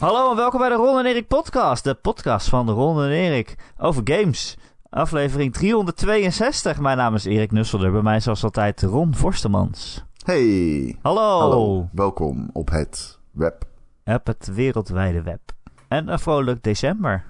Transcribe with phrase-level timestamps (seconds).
[0.00, 1.84] Hallo en welkom bij de Ron en Erik podcast.
[1.84, 4.56] De podcast van de Ron en Erik over games.
[4.88, 6.78] Aflevering 362.
[6.80, 7.92] Mijn naam is Erik Nusselder.
[7.92, 10.04] Bij mij zoals altijd Ron Forstemans.
[10.24, 10.96] Hey.
[11.02, 11.38] Hallo.
[11.38, 11.88] Hallo.
[11.92, 13.64] Welkom op het web.
[14.04, 15.40] Op het wereldwijde web.
[15.88, 17.24] En een vrolijk december.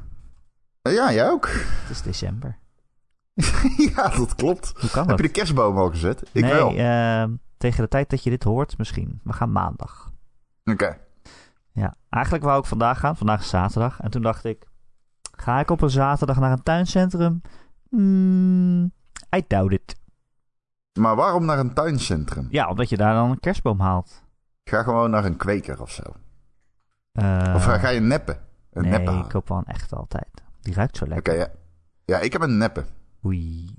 [0.83, 1.49] Uh, ja, jij ook.
[1.53, 2.59] Het is december.
[3.95, 4.73] ja, dat klopt.
[4.81, 5.17] Hoe kan Heb dat?
[5.21, 6.23] je de kerstboom al gezet?
[6.33, 6.71] Ik nee, wel.
[6.75, 7.25] eh,
[7.57, 9.21] tegen de tijd dat je dit hoort misschien.
[9.25, 10.11] We gaan maandag.
[10.65, 10.97] Oké.
[11.81, 13.17] Ja, eigenlijk wou ik vandaag gaan.
[13.17, 14.01] Vandaag is zaterdag.
[14.01, 14.67] En toen dacht ik,
[15.37, 17.41] ga ik op een zaterdag naar een tuincentrum?
[17.89, 18.83] Hmm,
[19.37, 19.97] I doubt it.
[20.99, 22.47] Maar waarom naar een tuincentrum?
[22.51, 24.23] Ja, omdat je daar dan een kerstboom haalt.
[24.65, 26.03] Ga gewoon naar een kweker of zo.
[27.13, 28.39] Eh, of ga je neppen?
[28.73, 30.29] Een nee, neppen ik koop wel een echte altijd.
[30.61, 31.37] Die ruikt zo Oké, lekker.
[31.37, 31.49] ja.
[32.05, 32.87] Ja, ik heb een neppen.
[33.25, 33.75] Oei.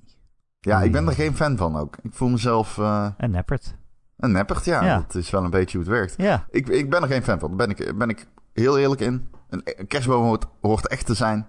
[0.59, 0.85] Ja, Oei.
[0.85, 1.97] ik ben er geen fan van ook.
[2.01, 3.75] Ik voel mezelf eh, En neppert.
[4.21, 4.65] Een neppert.
[4.65, 4.97] Ja, Ja.
[4.97, 6.13] dat is wel een beetje hoe het werkt.
[6.17, 6.45] Ja.
[6.49, 7.57] Ik, ik ben er geen fan van.
[7.57, 9.29] Daar ben ik, ben ik heel eerlijk in.
[9.49, 11.47] Een, een kerstboom hoort, hoort echt te zijn.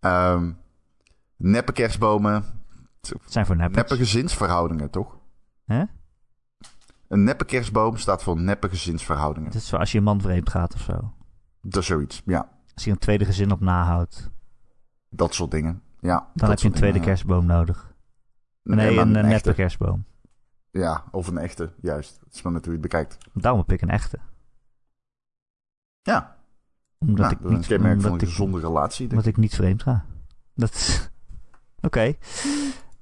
[0.00, 0.50] Ehm
[1.36, 2.44] neppe kerstbomen.
[3.00, 3.76] Het zijn voor neppers.
[3.76, 5.18] Neppe gezinsverhoudingen, toch?
[5.64, 5.82] Hè?
[7.08, 9.48] Een neppe kerstboom staat voor neppe gezinsverhoudingen.
[9.48, 11.12] Het is voor als je een man vreemd gaat of zo.
[11.62, 12.48] Dat is zoiets, ja.
[12.74, 14.30] Als je een tweede gezin op nahoudt.
[15.10, 15.82] Dat soort dingen.
[16.00, 17.94] Ja, Dan heb je een tweede dingen, kerstboom nodig.
[18.62, 20.04] Nee, een, een neppe kerstboom.
[20.76, 22.20] Ja, of een echte, juist.
[22.24, 23.18] Het is maar net hoe je het bekijkt.
[23.32, 24.18] Daarom heb ik een echte.
[26.02, 26.36] Ja,
[26.98, 29.10] Omdat nou, ik dat is een niet, kenmerk van een ik, gezonde relatie.
[29.10, 30.04] omdat ik niet vreemd ga.
[30.54, 31.10] Dat is...
[31.86, 32.14] Oké.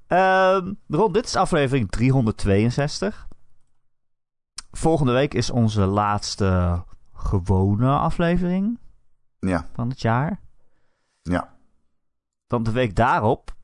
[0.06, 3.28] Ehm, Ron, dit is aflevering 362.
[4.70, 8.78] Volgende week is onze laatste gewone aflevering.
[9.38, 10.41] Ja, van het jaar.
[11.22, 11.53] ja.
[12.47, 13.55] Dan de week daarop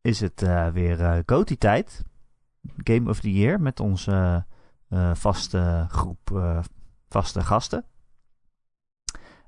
[0.00, 2.04] is het eh, weer eh GOTY-tijd.
[2.76, 4.44] Game of the Year met onze
[4.88, 6.58] eh, vaste groep eh,
[7.08, 7.84] vaste gasten.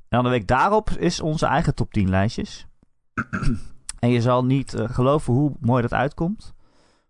[0.08, 2.66] En dan de week daarop is onze eigen top 10 lijstjes.
[3.98, 6.54] en je zal niet eh, geloven hoe mooi dat uitkomt.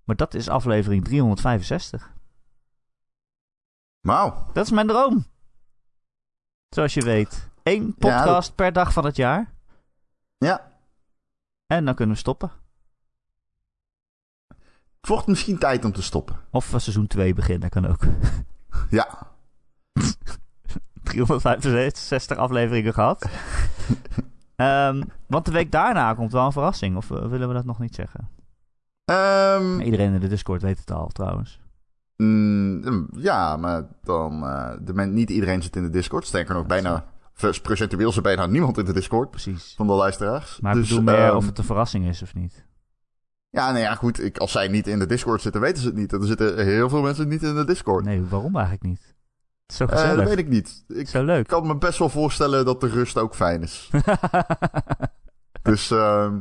[0.04, 2.12] Maar dat is aflevering 365.
[4.00, 4.46] Wauw.
[4.52, 5.24] Dat is mijn droom.
[6.68, 7.48] Zoals je weet.
[7.62, 9.52] Eén podcast per dag van het jaar.
[10.38, 10.72] Ja,
[11.66, 12.59] En dan kunnen we stoppen.
[15.08, 16.36] Wordt misschien tijd om te stoppen.
[16.50, 18.00] Of eh, seizoen 2 beginnen, kan ook.
[18.90, 19.08] Ja,
[21.02, 23.28] 365 afleveringen gehad.
[24.56, 26.96] Ehm, want de week daarna komt wel een verrassing.
[26.96, 28.28] Of eh, willen we dat nog niet zeggen?
[29.04, 31.60] Ehm, Iedereen in de Discord weet het al trouwens.
[32.16, 34.44] mm, ja maar dan...
[34.46, 36.26] eh, de men, niet iedereen zit in de Discord.
[36.26, 37.04] Sterker nog, bijna...
[37.62, 39.74] Procentueel zit bijna niemand in de Discord Precies.
[39.76, 40.60] van de luisteraars.
[40.60, 42.64] Maar ik Dus, bedoel meer ehm, of het een verrassing is of niet.
[43.50, 44.22] Ja, nee, ja, goed.
[44.22, 46.12] Ik, als zij niet in de Discord zitten, weten ze het niet.
[46.12, 48.04] Er zitten heel veel mensen niet in de Discord.
[48.04, 49.14] Nee, waarom eigenlijk niet?
[49.66, 50.16] Zo Eh, gezellig.
[50.16, 50.84] dat weet ik niet.
[50.88, 51.46] Ik Zo leuk.
[51.46, 53.90] kan me best wel voorstellen dat de rust ook fijn is.
[55.62, 56.40] dus ehm,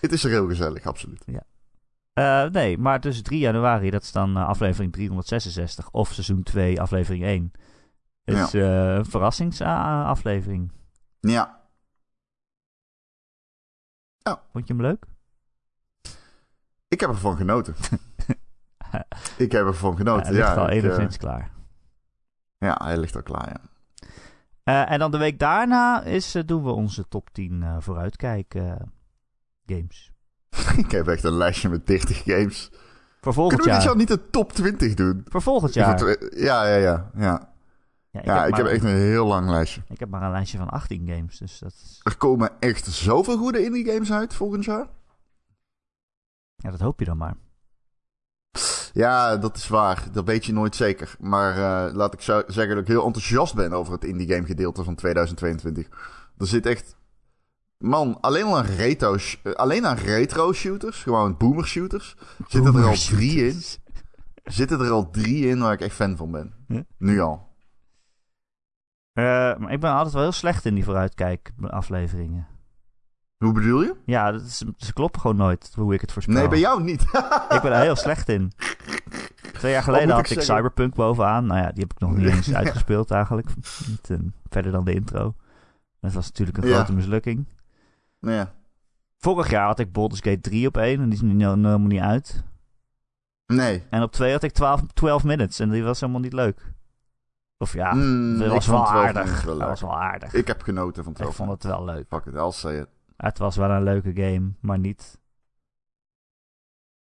[0.00, 1.24] het is er heel gezellig, absoluut.
[2.12, 5.90] Eh, nee, maar dus 3 januari, dat is dan eh, aflevering 366.
[5.90, 7.52] Of seizoen 2, aflevering 1.
[8.24, 10.72] Is een verrassingsaflevering.
[11.20, 11.58] Ja,
[14.52, 15.04] Vond je hem leuk?
[16.90, 17.74] Ik heb ervan genoten.
[19.36, 20.54] ik heb ervan genoten, hij ligt ja.
[20.54, 21.50] al ik, eh, enigszins klaar.
[22.58, 23.70] ja, hij ligt al klaar, ja.
[24.70, 28.58] Eh, en dan de week daarna is, eh, doen we onze top 10 eh, vooruitkijk
[29.66, 30.12] games.
[30.84, 32.70] ik heb echt een lijstje met 30 games.
[33.20, 33.96] Voor volgend Kunnen we dit jaar.
[33.96, 35.24] niet de top 20 doen?
[35.28, 36.16] Voor volgend Is jaar.
[36.36, 37.10] Ja, ja, ja.
[37.14, 37.48] ja.
[38.12, 39.82] Ja, ik, ja, heb, ik heb echt een heel lang lijstje.
[39.88, 41.38] ik heb maar een lijstje van 18 games.
[41.38, 44.86] Dus dat is, Er komen echt zoveel goede indie games uit volgend jaar.
[46.60, 47.34] Ja, dat hoop je dan maar.
[48.92, 50.04] Ja, dat is waar.
[50.12, 51.16] Dat weet je nooit zeker.
[51.20, 54.84] Maar eh, laat ik zeggen dat ik heel enthousiast ben over het indie game gedeelte
[54.84, 55.88] van 2022.
[56.38, 56.98] Er zit echt...
[57.78, 62.16] Man, alleen al aan retro, eh, alleen aan retro shooters, gewoon boomer shooters,
[62.48, 63.62] zitten er al drie in.
[64.44, 66.54] Zitten er al drie in waar ik echt fan van ben.
[66.68, 66.80] Huh?
[66.98, 67.48] Nu al.
[69.12, 69.24] Eh,
[69.56, 72.46] maar ik ben altijd wel heel slecht in die vooruitkijk afleveringen.
[73.44, 73.94] Hoe bedoel je?
[74.04, 76.34] Ja, dat is, ze kloppen gewoon nooit hoe ik het voorspel.
[76.34, 77.02] Nee, bij jou niet.
[77.56, 78.52] Ik ben er heel slecht in.
[79.52, 80.42] Twee jaar geleden had ik ik?
[80.42, 81.46] Cyberpunk bovenaan.
[81.46, 83.48] Nou ja, die heb ik nog niet eens uitgespeeld eigenlijk.
[83.86, 84.16] Niet, eh,
[84.48, 85.34] verder dan de intro.
[86.00, 86.74] Dat was natuurlijk een Ja.
[86.74, 87.46] grote mislukking.
[88.20, 88.52] nou ja.
[89.18, 92.00] Vorig jaar had ik Baldur's Gate 3 op 1 en die is nu helemaal niet
[92.00, 92.42] uit.
[93.46, 93.82] Nee.
[93.90, 96.72] En op 2 had ik 12, 12 minutes en die was helemaal niet leuk.
[97.58, 99.42] Of ja, Mm, dat ik was wel 12 aardig.
[99.42, 100.32] wel dat was wel aardig.
[100.34, 102.06] Ik heb genoten van Ik 12 vond het wel leuk.
[102.08, 102.86] Fuck it, I'll say it.
[103.20, 105.20] Het was wel een leuke game, maar niet...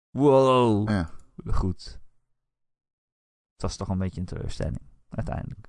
[0.10, 1.10] Wow, Ja.
[1.46, 2.00] goed.
[3.54, 5.68] Het was toch een beetje een teleurstelling, uiteindelijk.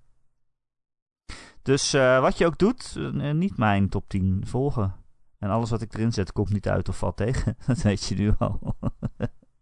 [1.63, 4.95] Dus eh, wat je ook doet, eh, niet mijn top 10 volgen.
[5.39, 7.57] En alles wat ik erin zet komt niet uit of valt tegen.
[7.67, 8.77] Dat weet je nu al.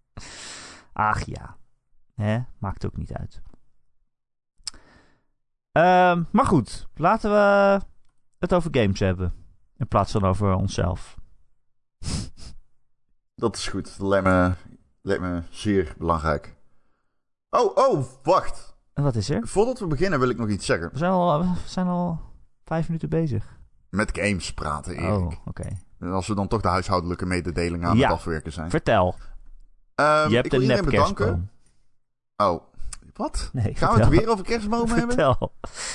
[0.93, 1.57] Ach ja.
[2.15, 2.41] Hè?
[2.59, 3.43] Maakt ook niet uit.
[5.73, 7.81] Ehm, maar goed, laten we
[8.39, 9.46] het over games hebben.
[9.79, 11.17] In plaats van over onszelf.
[13.35, 13.99] Dat is goed.
[13.99, 14.53] Dat lijkt me,
[15.03, 16.55] lijkt me zeer belangrijk.
[17.51, 18.75] Oh, oh, wacht.
[18.93, 19.49] En wat is er?
[19.49, 20.91] Voordat we beginnen wil ik nog iets zeggen.
[20.93, 22.21] We zijn al, we zijn al
[22.65, 23.59] vijf minuten bezig.
[23.91, 25.11] Met games praten, Erik.
[25.11, 25.69] Oh, oké.
[25.99, 28.03] En als we dan toch de huishoudelijke mededelingen aan Ja.
[28.09, 28.71] het afwerken zijn.
[28.71, 29.15] Vertel.
[29.95, 31.27] Ehm, je hebt ik wil een iedereen bedanken.
[31.27, 32.51] nepkerstboom.
[32.51, 32.63] Oh,
[33.17, 33.51] wat?
[33.53, 35.07] Nee, Gaan we het weer over kerstbomen hebben?
[35.17, 35.53] Vertel.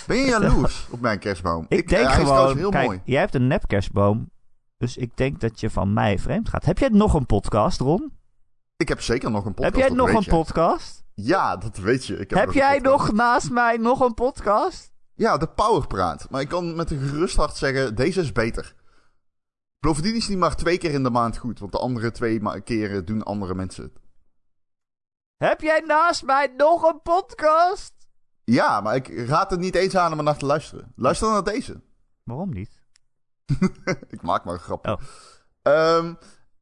[0.07, 1.65] Ben je jaloers op mijn kerstboom?
[1.69, 3.01] Ik denk trouwens gewoon, heel kijk, mooi.
[3.05, 4.29] jij hebt een nepkerstboom.
[4.77, 6.65] Dus ik denk dat je van mij vreemd gaat.
[6.65, 8.11] Heb jij nog een podcast, Ron?
[8.77, 9.75] Ik heb zeker nog een podcast.
[9.75, 10.29] heb jij nog een je.
[10.29, 11.03] podcast?
[11.13, 12.17] Ja, dat weet je.
[12.17, 14.91] Ik heb, Heb, jij nog naast mij nog een podcast?
[15.13, 16.27] Ja, de Powerpraat.
[16.29, 18.75] Maar ik kan met een gerust hart zeggen, deze is beter.
[19.79, 21.59] Bovendien is die maar twee keer in de maand goed.
[21.59, 23.99] Want de andere twee keren doen andere mensen het.
[25.41, 27.93] Heb jij naast mij nog een podcast?
[28.43, 30.91] Ja, maar ik raad het niet eens aan om er naar te luisteren.
[30.95, 31.81] Luister dan naar deze.
[32.23, 32.81] Waarom niet?
[34.15, 34.87] ik maak maar een grap.
[34.87, 35.01] Oh.
[35.61, 36.13] Ehm,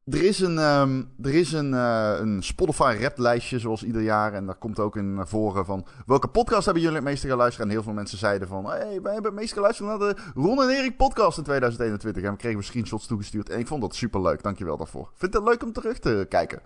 [0.06, 4.34] er is een, ehm, er is een, eh, een Spotify rap lijstje zoals ieder jaar.
[4.34, 5.86] En daar komt ook in naar voren van...
[6.06, 7.68] Welke podcast hebben jullie het meeste geluisterd?
[7.68, 8.66] En heel veel mensen zeiden van...
[8.66, 12.24] Hey, wij hebben het meest geluisterd naar de Ron en Erik podcast in 2021.
[12.24, 13.50] En we kregen screenshots toegestuurd.
[13.50, 14.44] En ik vond dat super leuk.
[14.44, 15.12] Dankjewel daarvoor.
[15.16, 16.62] Vind het leuk om terug te kijken.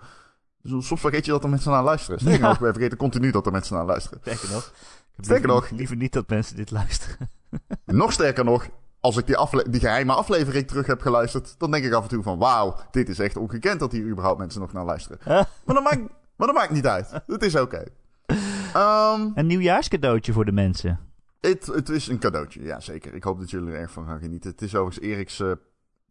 [0.64, 2.20] Dus soms vergeet je dat er mensen naar luisteren.
[2.20, 2.48] Sterker Ja.
[2.48, 4.20] nog, wij vergeten continu dat er mensen naar luisteren.
[4.22, 4.74] Sterker nog.
[5.20, 5.70] Sterker liever- nog.
[5.70, 7.30] Liever niet dat mensen dit luisteren.
[7.86, 8.68] Nog sterker nog,
[9.00, 12.24] als ik die, die geheime aflevering terug heb geluisterd, dan denk ik af en toe
[12.24, 15.20] van wauw, dit is echt ongekend dat hier überhaupt mensen nog naar luisteren.
[15.26, 16.02] Maar dat maakt,
[16.36, 17.12] maar dat maakt niet uit.
[17.28, 17.84] Het is oké.
[18.74, 21.00] Ehm, Een nieuwjaarscadeautje voor de mensen.
[21.42, 23.14] het, het is een cadeautje, ja zeker.
[23.14, 24.52] Ik hoop dat jullie er erg van gaan genieten.
[24.52, 25.52] Het is overigens Eriks eh,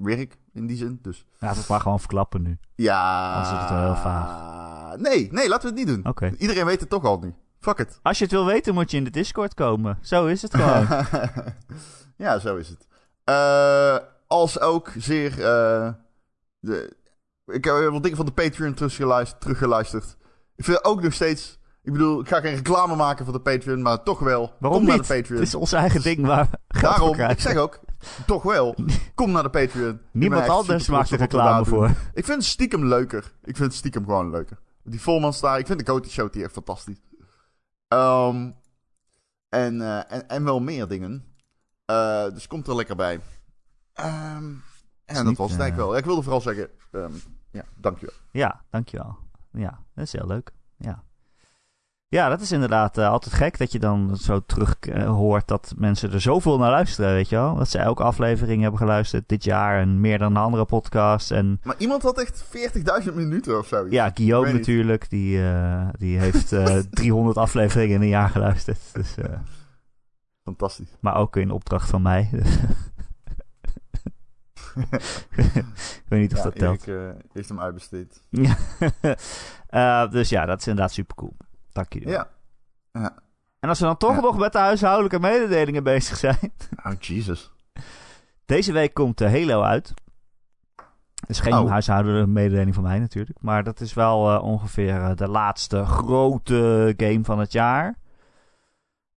[0.03, 1.27] werk in die zin, dus...
[1.39, 2.59] Laten we het maar gewoon verklappen nu.
[2.75, 3.33] Ja...
[3.35, 4.97] Anders is het wel heel vaag.
[4.97, 6.07] Nee, nee, laten we het niet doen.
[6.13, 6.35] Oké.
[6.39, 7.35] Iedereen weet het toch al nu.
[7.61, 7.99] Fuck it.
[8.03, 9.99] Als je het wil weten, moet je in de Discord komen.
[10.01, 10.87] Zo is het gewoon.
[12.27, 12.87] ja, zo is het.
[13.25, 13.97] Eh,
[14.27, 15.31] als ook zeer.
[15.31, 15.89] eh,
[16.59, 16.97] de,
[17.47, 20.17] ik heb wat dingen van de Patreon teruggeluisterd, teruggeluisterd.
[20.57, 21.59] Ik vind ook nog steeds.
[21.83, 24.53] Ik bedoel, ik ga geen reclame maken voor de Patreon, maar toch wel.
[24.59, 25.07] Waarom kom naar niet?
[25.09, 25.39] de Patreon.
[25.39, 27.81] Het is ons eigen ding waar Daarom, ik zeg ook,
[28.27, 28.75] toch wel.
[29.15, 30.01] Kom naar de Patreon.
[30.11, 31.89] Niemand anders maakt er reclame voor.
[32.15, 33.33] Ik vind het stiekem leuker.
[33.45, 34.59] Ik vind het stiekem gewoon leuker.
[34.85, 37.01] Die Volmans daar, ik vind de Coty Show die echt fantastisch.
[37.89, 38.51] Ehm,
[39.49, 41.25] en, eh, en, en wel meer dingen.
[41.85, 43.21] Eh, dus komt er lekker bij.
[43.93, 44.45] Ehm,
[45.05, 45.97] en dat niet, was het eh, eigenlijk wel.
[45.97, 47.13] Ik wilde vooral zeggen, ehm,
[47.51, 48.15] ja, dankjewel.
[48.31, 49.19] Ja, dankjewel.
[49.53, 50.53] Ja, dat is heel leuk.
[50.77, 51.03] Ja,
[52.13, 55.75] ja dat is inderdaad eh, altijd gek dat je dan zo terug eh, hoort dat
[55.77, 57.55] mensen er zoveel naar luisteren, weet je wel.
[57.55, 61.31] Dat ze elke aflevering hebben geluisterd dit jaar en meer dan een andere podcast.
[61.31, 62.45] En Maar iemand had echt
[63.05, 63.87] 40.000 minuten of zo.
[63.91, 68.79] ja, Guillaume natuurlijk, die, eh, die heeft eh 300 afleveringen in een jaar geluisterd.
[68.93, 69.15] Dus,
[70.45, 70.97] Fantastisch.
[71.01, 72.31] maar ook in opdracht van mij.
[74.75, 76.89] Ik weet niet of Ja, dat telt.
[76.89, 78.23] Eh, heeft hem uitbesteed.
[80.11, 81.37] Dus ja, dat is inderdaad super cool.
[81.73, 82.09] Dank jullie.
[82.09, 82.25] wel.
[82.93, 83.19] Ja.
[83.61, 84.21] En als we dan toch Ja.
[84.21, 86.53] nog met de huishoudelijke mededelingen bezig zijn.
[86.87, 87.51] Oh, Jesus.
[88.45, 89.93] Deze week komt de Halo uit.
[91.21, 91.71] Het is geen Oh.
[91.71, 93.39] huishoudelijke mededeling van mij natuurlijk.
[93.43, 97.99] Maar dat is wel eh, ongeveer eh, de laatste grote game van het jaar.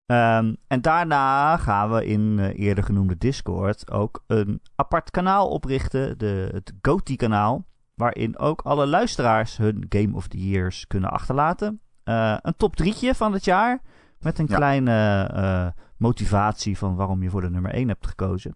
[0.05, 6.17] Ehm, en daarna gaan we in eh, eerder genoemde Discord ook een apart kanaal oprichten.
[6.17, 7.65] De, het GOTY-kanaal.
[7.95, 11.79] Waarin ook alle luisteraars hun Game of the Years kunnen achterlaten.
[12.05, 13.79] Eh, een top drietje van het jaar.
[14.19, 14.55] Met een Ja.
[14.55, 18.55] kleine eh, motivatie van waarom je voor de nummer 1 hebt gekozen.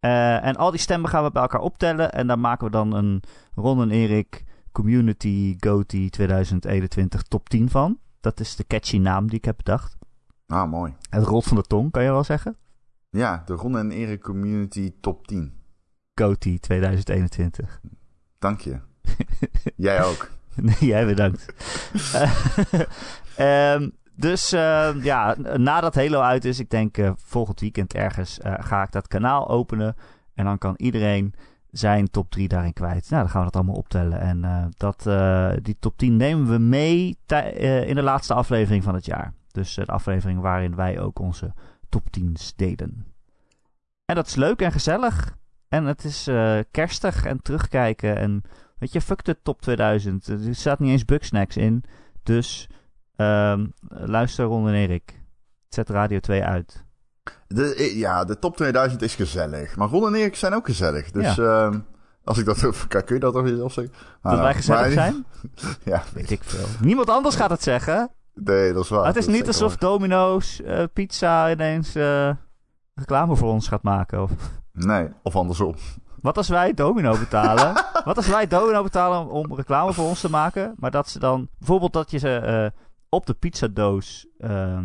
[0.00, 2.12] Eh, en al die stemmen gaan we bij elkaar optellen.
[2.12, 3.22] En daar maken we dan een
[3.54, 7.98] Ron en Erik Community GOTY 2021 top 10 van.
[8.20, 9.96] Dat is de catchy naam die ik heb bedacht.
[10.46, 10.94] Ah, mooi.
[11.10, 12.56] Het rolt van de tong, kan je wel zeggen.
[13.10, 15.52] Ja, de Ron en Erik Community Top 10.
[16.14, 17.80] GOTY 2021.
[18.38, 18.80] Dank je.
[19.76, 20.30] Jij ook.
[20.62, 21.54] Nee, jij bedankt.
[22.12, 22.32] Eh,
[23.74, 23.88] ehm,
[24.18, 28.82] dus eh, ja, nadat Halo uit is, ik denk eh, volgend weekend ergens, eh, ga
[28.82, 29.96] ik dat kanaal openen.
[30.34, 31.34] En dan kan iedereen
[31.70, 33.10] zijn top 3 daarin kwijt.
[33.10, 34.20] Nou, dan gaan we dat allemaal optellen.
[34.20, 35.02] En eh, dat,
[35.64, 37.18] die top 10 nemen we mee
[37.86, 39.32] in de laatste aflevering van het jaar.
[39.52, 41.52] Dus de aflevering waarin wij ook onze
[41.88, 43.06] top 10's deden.
[44.04, 45.36] En dat is leuk en gezellig.
[45.68, 46.28] En het is
[46.70, 48.16] kerstig en terugkijken.
[48.16, 48.42] En
[48.78, 50.26] weet je, fuck de top 2000.
[50.28, 51.84] Er staat niet eens Bugsnacks in.
[52.22, 52.68] Dus
[53.16, 55.20] ehm, luister Ron en Erik.
[55.68, 56.84] Zet Radio 2 uit.
[57.48, 59.76] De, ja, de top 2000 is gezellig.
[59.76, 61.10] Maar Ron en Erik zijn ook gezellig.
[61.10, 61.78] Dus ehm,
[62.24, 63.94] als ik dat even kan, kun je dat toch weer zelf zeggen?
[63.94, 65.24] Ah, Dat wij nou, gezellig maar- zijn?
[65.92, 66.66] Ja, Weet ik veel.
[66.80, 68.10] Niemand anders gaat het zeggen.
[68.34, 69.06] nee, dat is waar.
[69.06, 72.30] het is Dat niet alsof Domino's eh, Pizza ineens eh,
[72.94, 74.22] reclame voor ons gaat maken.
[74.22, 74.30] Of...
[74.72, 75.74] Nee, of andersom.
[76.20, 77.84] Wat als wij Domino betalen?
[78.04, 80.74] Wat als wij Domino betalen om, om reclame voor ons te maken?
[80.76, 81.48] Maar dat ze dan...
[81.58, 84.80] Bijvoorbeeld dat je ze eh, op de pizzadoos eh,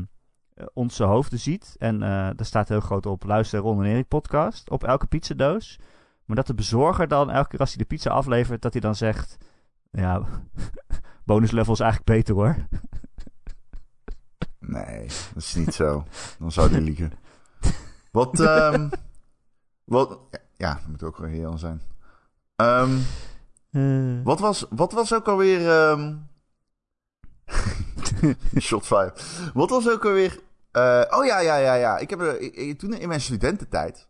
[0.73, 1.75] onze hoofden ziet.
[1.79, 3.23] En eh daar staat heel groot op...
[3.23, 4.69] Luister Ron en Erik podcast.
[4.69, 5.79] Op elke pizzadoos.
[6.25, 8.61] Maar dat de bezorger dan elke keer als hij de pizza aflevert...
[8.61, 9.37] Dat hij dan zegt...
[9.91, 10.21] Ja,
[11.25, 12.55] bonus level is eigenlijk beter hoor.
[14.65, 16.05] Nee, dat is niet zo.
[16.39, 17.11] Dan zou die liegen.
[18.11, 18.89] Wat, ehm
[19.83, 20.19] wat,
[20.57, 21.81] ja, dat moet ook wel heel zijn.
[22.55, 22.97] Ehm,
[23.71, 26.15] Eh, wat, was, wat was ook alweer, ehm
[28.59, 29.13] shot fire.
[29.53, 30.39] Wat was ook alweer,
[30.71, 31.97] eh, oh ja, ja, ja, ja.
[31.97, 34.07] Ik heb, ik- ik- toen in mijn studententijd,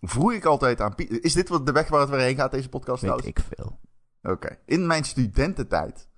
[0.00, 2.68] vroeg ik altijd aan, is dit wat de weg waar het weer heen gaat, deze
[2.68, 3.26] podcast weet trouwens?
[3.28, 3.78] ik veel.
[4.32, 4.58] Oké.
[4.64, 6.08] In mijn studententijd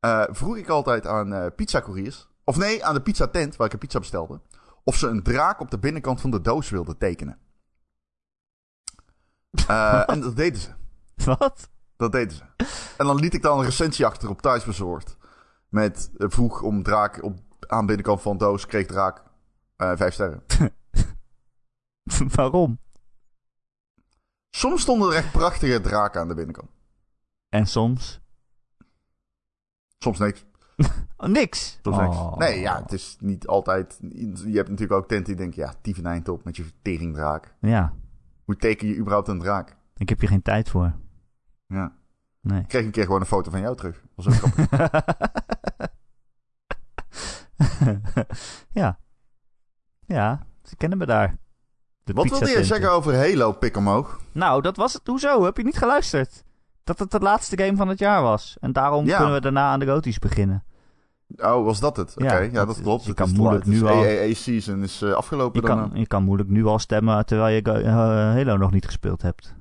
[0.00, 3.78] eh, vroeg ik altijd aan eh pizzacouriers, of nee, aan de pizzatent waar ik een
[3.78, 4.40] pizza bestelde,
[4.84, 7.38] of ze een draak op de binnenkant van de doos wilden tekenen.
[9.68, 10.70] Eh, en dat deden ze.
[11.38, 11.70] Wat?
[11.96, 12.42] Dat deden ze.
[12.96, 15.16] En dan liet ik dan een recensie achter op thuisbezorgd.
[15.68, 19.22] Met eh, vroeg om draak op, aan de binnenkant van de doos, kreeg draak
[19.76, 20.42] eh, vijf sterren.
[22.34, 22.78] Waarom?
[24.50, 26.70] Soms stonden er echt prachtige draken aan de binnenkant.
[27.48, 28.20] En soms?
[29.98, 30.44] Soms niks.
[31.18, 31.78] Oh, niks.
[31.82, 32.16] Soms niks.
[32.16, 32.36] Oh.
[32.36, 33.98] Nee, ja, het is niet altijd...
[34.00, 37.54] Je hebt natuurlijk ook tenten die denken, ja, tieveneind op met je teringdraak.
[37.60, 37.94] Ja,
[38.46, 39.76] Hoe teken je überhaupt een draak?
[39.96, 40.94] ik heb hier geen tijd voor.
[41.66, 41.92] Ja.
[42.40, 42.60] Nee.
[42.60, 44.02] Ik kreeg een keer gewoon een foto van jou terug.
[44.14, 44.70] Dat was ook grappig.
[48.80, 48.98] ja.
[50.06, 51.36] Ja, ze kennen me daar.
[52.04, 54.20] De Wat wilde je zeggen over Halo, pik omhoog?
[54.32, 55.06] Nou, dat was het.
[55.06, 55.44] Hoezo?
[55.44, 56.44] Heb je niet geluisterd?
[56.84, 58.56] Dat het de laatste game van het jaar was.
[58.60, 59.16] En daarom Ja.
[59.16, 60.64] kunnen we daarna aan de goties beginnen.
[61.36, 62.14] Oh, was dat het?
[62.16, 63.02] Oké, Ja, ja, dat klopt.
[63.02, 65.88] je Het kan is moeilijk het is nu al- AAA-season is eh, afgelopen Je dan.
[65.90, 69.54] kan, je kan moeilijk nu al stemmen terwijl je eh, Halo nog niet gespeeld hebt.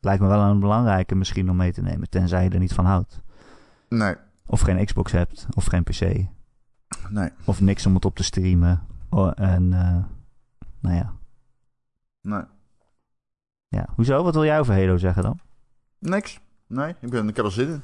[0.00, 2.08] Lijkt me wel een belangrijke misschien om mee te nemen.
[2.10, 3.20] Tenzij je er niet van houdt.
[3.88, 4.14] Nee,
[4.46, 5.46] Of geen Xbox hebt.
[5.54, 6.00] Of geen PC.
[7.10, 8.86] nee, Of niks om het op te streamen.
[9.10, 10.04] Oh, en eh,
[10.80, 11.12] nou ja.
[12.20, 12.42] nee.
[13.68, 13.86] ja.
[13.94, 14.22] Hoezo?
[14.22, 15.38] Wat wil jij over Halo zeggen dan?
[15.98, 16.40] Niks.
[16.66, 17.82] Nee, ik, ben, ik heb er zin in.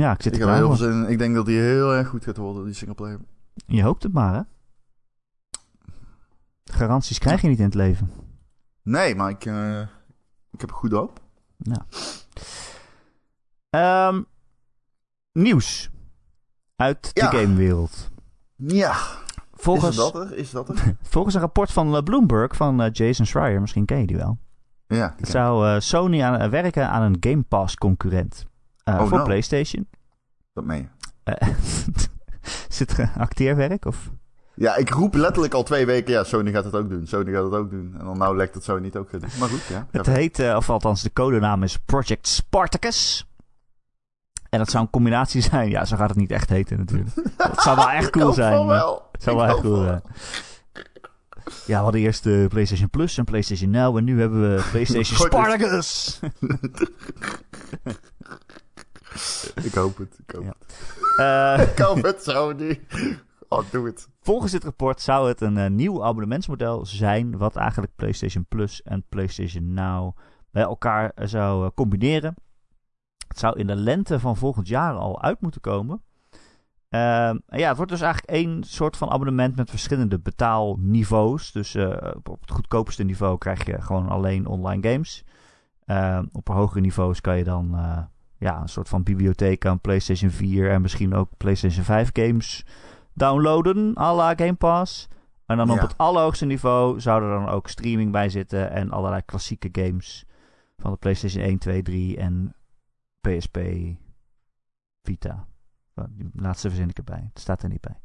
[0.00, 0.76] Ja, ik zit Ik er heb klaar heel voor.
[0.76, 1.10] veel zin in.
[1.12, 3.18] Ik denk dat die heel erg goed gaat worden, die singleplayer.
[3.66, 4.40] Je hoopt het maar, hè?
[6.64, 8.10] Garanties krijg je niet in het leven.
[8.82, 9.80] Nee, maar ik, eh,
[10.50, 11.20] ik heb een goede hoop.
[13.70, 14.24] Nou.
[15.32, 15.90] Nieuws.
[16.76, 17.30] Uit de Ja.
[17.30, 18.10] gamewereld.
[18.56, 18.96] Ja,
[19.52, 20.36] Volgens, is dat er?
[20.36, 20.96] Is dat er?
[21.02, 24.38] volgens een rapport van eh, Bloomberg van eh, Jason Schreier, misschien ken je die wel,
[24.86, 28.46] ja, zou Sony aan, werken aan een Game Pass concurrent
[28.84, 29.24] eh, Oh, voor no.
[29.24, 29.88] PlayStation.
[30.52, 30.88] dat meen
[31.24, 31.32] je.
[31.32, 31.48] Eh,
[32.68, 33.84] Zit er acteerwerk?
[33.84, 34.10] Of?
[34.54, 37.06] Ja, ik roep letterlijk al twee weken, ja, Sony gaat het ook doen.
[37.06, 37.94] Sony gaat het ook doen.
[37.98, 39.20] En dan nou lekt dat Sony niet ook doen.
[39.38, 39.86] Maar goed, ja.
[39.90, 43.24] Het heet, eh, of althans de codenaam is Project Spartacus.
[44.50, 45.70] En dat zou een combinatie zijn.
[45.70, 47.10] Ja, zo gaat het niet echt heten natuurlijk.
[47.36, 48.66] Het zou wel echt cool zijn.
[48.66, 49.08] wel.
[49.12, 50.02] Het zou wel echt cool zijn.
[51.66, 53.96] Ja, we hadden eerst de PlayStation Plus en PlayStation Now.
[53.96, 55.18] En nu hebben we PlayStation.
[55.18, 56.20] Spartacus.
[59.62, 60.18] Ik hoop het.
[60.26, 60.54] Ik hoop Ja.
[60.58, 61.58] het.
[61.60, 62.80] Eh, Ik hoop het, Sony.
[63.48, 64.08] Oh, doe het.
[64.20, 67.36] volgens dit rapport zou het een eh, nieuw abonnementsmodel zijn.
[67.38, 70.16] Wat eigenlijk PlayStation Plus en PlayStation Now
[70.50, 72.34] bij elkaar eh, zou combineren.
[73.28, 76.02] Het zou in de lente van volgend jaar al uit moeten komen.
[76.88, 81.52] Ehm, ja, het wordt dus eigenlijk één soort van abonnement met verschillende betaalniveaus.
[81.52, 81.76] Dus
[82.22, 85.24] op het goedkoopste niveau krijg je gewoon alleen online games.
[85.84, 87.74] Ehm, op hogere niveaus kan je dan
[88.40, 92.64] ja, een soort van bibliotheek aan PlayStation 4 en misschien ook PlayStation 5 games
[93.12, 95.08] downloaden, à la Game Pass.
[95.46, 99.22] En dan op het allerhoogste niveau zou er dan ook streaming bij zitten en allerlei
[99.24, 100.26] klassieke games
[100.78, 102.54] van de PlayStation 1, 2, 3 en
[103.20, 103.58] PSP
[105.02, 105.46] Vita.
[105.94, 107.28] Oh, Die laatste verzin ik erbij.
[107.32, 108.00] Het staat er niet bij.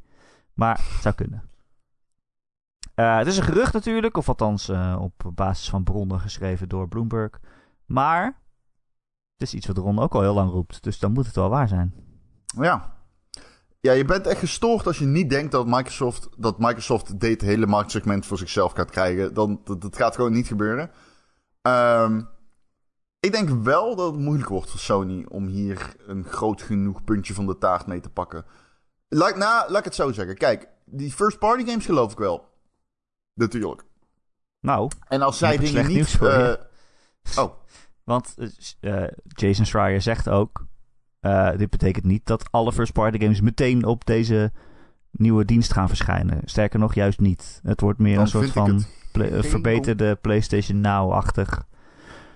[0.53, 1.43] Maar het zou kunnen.
[2.95, 6.87] Eh, het is een gerucht natuurlijk, of althans eh, op basis van bronnen geschreven door
[6.87, 7.39] Bloomberg.
[7.85, 8.43] Maar
[9.37, 11.49] het is iets wat Ron ook al heel lang roept, dus dan moet het wel
[11.49, 11.93] waar zijn.
[12.59, 12.93] Ja.
[13.79, 17.65] Ja, je bent echt gestoord als je niet denkt dat Microsoft, dat Microsoft dit hele
[17.65, 19.33] marktsegment voor zichzelf gaat krijgen.
[19.33, 20.91] Dan, dat, dat gaat gewoon niet gebeuren.
[21.61, 22.21] Ehm,
[23.19, 27.33] ik denk wel dat het moeilijk wordt voor Sony om hier een groot genoeg puntje
[27.33, 28.45] van de taart mee te pakken.
[29.07, 30.37] Laat, nou, laat ik het zo zeggen.
[30.37, 32.49] Kijk, die first party games geloof ik wel.
[33.33, 33.83] Natuurlijk.
[34.59, 35.95] Nou, En als zij dingen niet...
[35.95, 36.53] nieuws eh,
[37.35, 37.53] oh,
[38.05, 38.35] want
[38.79, 40.65] eh, Jason Schreier zegt ook...
[41.19, 44.51] eh, dit betekent niet dat alle first-party games meteen op deze
[45.12, 46.41] nieuwe dienst gaan verschijnen.
[46.45, 47.59] Sterker nog, juist niet.
[47.63, 51.65] Het wordt meer dan een soort van eh, verbeterde PlayStation Now-achtig.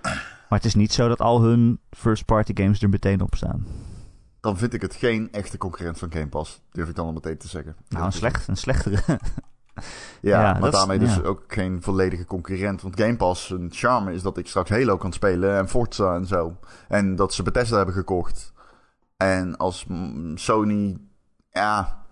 [0.02, 3.66] Maar het is niet zo dat al hun first-party games er meteen op staan.
[4.40, 6.62] dan vind ik het geen echte concurrent van Game Pass.
[6.70, 7.76] Durf ik dan al meteen te zeggen.
[7.88, 9.02] Nou, een, slecht, een slechtere.
[10.20, 12.82] Ja, Ja, maar is- daarmee dus ook geen volledige concurrent.
[12.82, 16.26] Want Game Pass, een charme is dat ik straks Halo kan spelen en Forza en
[16.26, 16.56] zo.
[16.88, 18.52] En dat ze Bethesda hebben gekocht.
[19.16, 19.86] En als
[20.34, 20.98] Sony,
[21.50, 22.04] ja,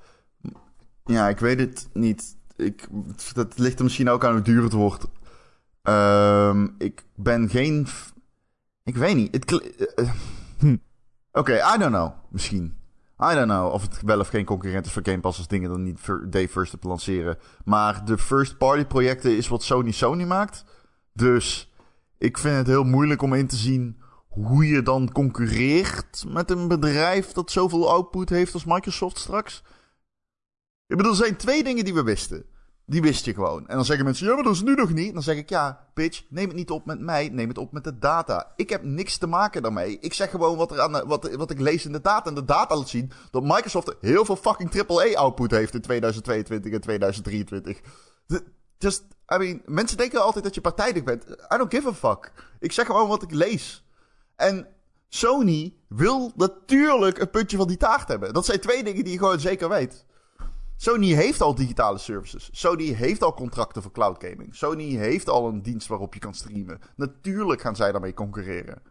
[1.05, 2.37] ja, ik weet het niet.
[2.57, 2.87] Ik,
[3.35, 5.07] dat ligt er misschien ook aan hoe duur het wordt.
[5.83, 7.87] Ehm, ik ben geen,
[8.85, 9.45] ik weet niet.
[9.45, 10.11] Eh, eh.
[10.59, 10.77] Hm.
[11.33, 12.11] Oké, I don't know.
[12.29, 12.77] Misschien.
[13.21, 15.71] I don't know of het wel of geen concurrent is voor Game Pass als dingen
[15.71, 17.39] dan niet day first te lanceren.
[17.65, 20.65] Maar de first party projecten is wat Sony Sony maakt.
[21.13, 21.73] Dus
[22.19, 26.69] ik vind het heel moeilijk om in te zien hoe je dan concurreert met een
[26.69, 29.63] bedrijf dat zoveel output heeft als Microsoft straks.
[30.87, 32.45] Ik bedoel, er zijn twee dingen die we wisten.
[32.91, 33.69] Die wist je gewoon.
[33.69, 35.13] En dan zeggen mensen, ja, maar dat is nu nog niet.
[35.13, 37.85] Dan zeg ik, ja, bitch, neem het niet op met mij, neem het op met
[37.85, 38.53] de data.
[38.57, 39.99] Ik heb niks te maken daarmee.
[40.01, 42.29] Ik zeg gewoon wat, er aan wat, wat ik lees in de data.
[42.29, 46.81] En de data laat zien dat Microsoft heel veel fucking AAA-output heeft in 2022 en
[46.81, 47.81] 2023.
[48.27, 48.45] De-
[48.79, 49.03] Just,
[49.35, 51.25] I mean, mensen denken altijd dat je partijdig bent.
[51.29, 52.33] I don't give a fuck.
[52.61, 53.85] Ik zeg gewoon wat ik lees.
[54.37, 54.67] En
[55.09, 58.33] Sony wil natuurlijk een puntje van die taart hebben.
[58.35, 60.05] Dat zijn twee dingen die je gewoon zeker weet.
[60.81, 62.49] Sony heeft al digitale services.
[62.53, 64.55] Sony heeft al contracten voor cloud gaming.
[64.55, 66.81] Sony heeft al een dienst waarop je kan streamen.
[66.97, 68.83] Natuurlijk gaan zij daarmee concurreren.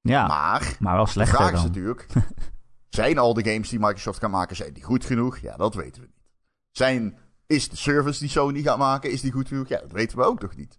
[0.00, 1.66] ja, maar, Maar wel de slechter vraag is dan.
[1.66, 2.06] natuurlijk...
[2.88, 5.38] zijn al de games die Microsoft kan maken, zijn die goed genoeg?
[5.38, 6.24] Ja, dat weten we niet.
[6.70, 9.68] Zijn, is de service die Sony gaat maken, is die goed genoeg?
[9.68, 10.78] Ja, dat weten we ook nog niet.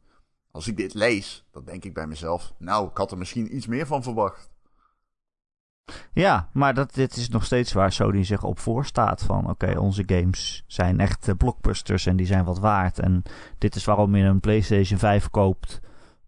[0.52, 2.54] Als ik dit lees, dan denk ik bij mezelf...
[2.58, 4.50] Nou, ik had er misschien iets meer van verwacht.
[6.14, 9.24] Ja, maar dat, dit is nog steeds waar Sony zich op voorstaat.
[9.24, 13.00] Van oké, onze games zijn echt eh, blockbusters en die zijn wat waard.
[13.00, 13.24] En
[13.58, 15.80] dit is waarom je een PlayStation 5 koopt.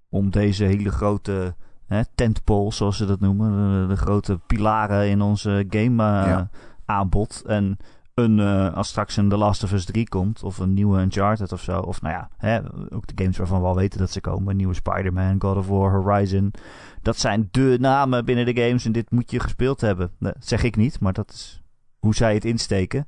[0.10, 1.56] Om deze hele grote
[1.88, 3.52] hè, tentpoles, zoals ze dat noemen.
[3.82, 6.50] De, de grote pilaren in onze game eh, Ja.
[6.86, 7.44] aanbod.
[7.46, 7.78] En
[8.24, 11.52] een, eh, als straks een The Last of Us 3 komt, of een nieuwe Uncharted
[11.52, 11.80] of zo.
[11.80, 14.56] Of nou ja, hè, ook de games waarvan we al weten dat ze komen.
[14.56, 16.54] Nieuwe Spider-Man, God of War, Horizon.
[17.02, 20.12] Dat zijn de namen binnen de games en dit moet je gespeeld hebben.
[20.20, 21.62] Dat zeg ik niet, maar dat is
[22.00, 23.08] hoe zij het insteken.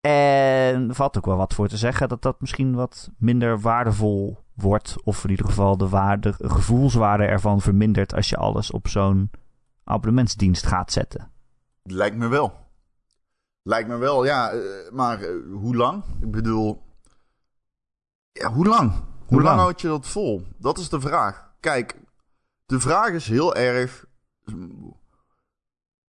[0.00, 4.38] En er valt ook wel wat voor te zeggen dat dat misschien wat minder waardevol
[4.54, 4.96] wordt.
[5.04, 9.30] Of in ieder geval de waarde, gevoelswaarde ervan vermindert als je alles op zo'n
[9.84, 11.30] abonnementsdienst gaat zetten.
[11.82, 12.65] Lijkt me wel.
[13.66, 14.50] Lijkt me wel, ja.
[14.50, 16.04] eh, maar eh, hoe lang?
[16.20, 16.82] Ik bedoel...
[18.32, 18.92] Ja, hoe lang?
[19.26, 19.60] Hoe, lang lang?
[19.60, 20.46] houd je dat vol?
[20.58, 21.54] Dat is de vraag.
[21.60, 22.00] Kijk,
[22.66, 24.06] de vraag is heel erg...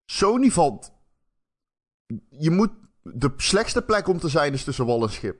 [0.05, 0.91] Sony valt...
[2.29, 2.71] Je moet...
[3.01, 5.39] De slechtste plek om te zijn is tussen wal en schip.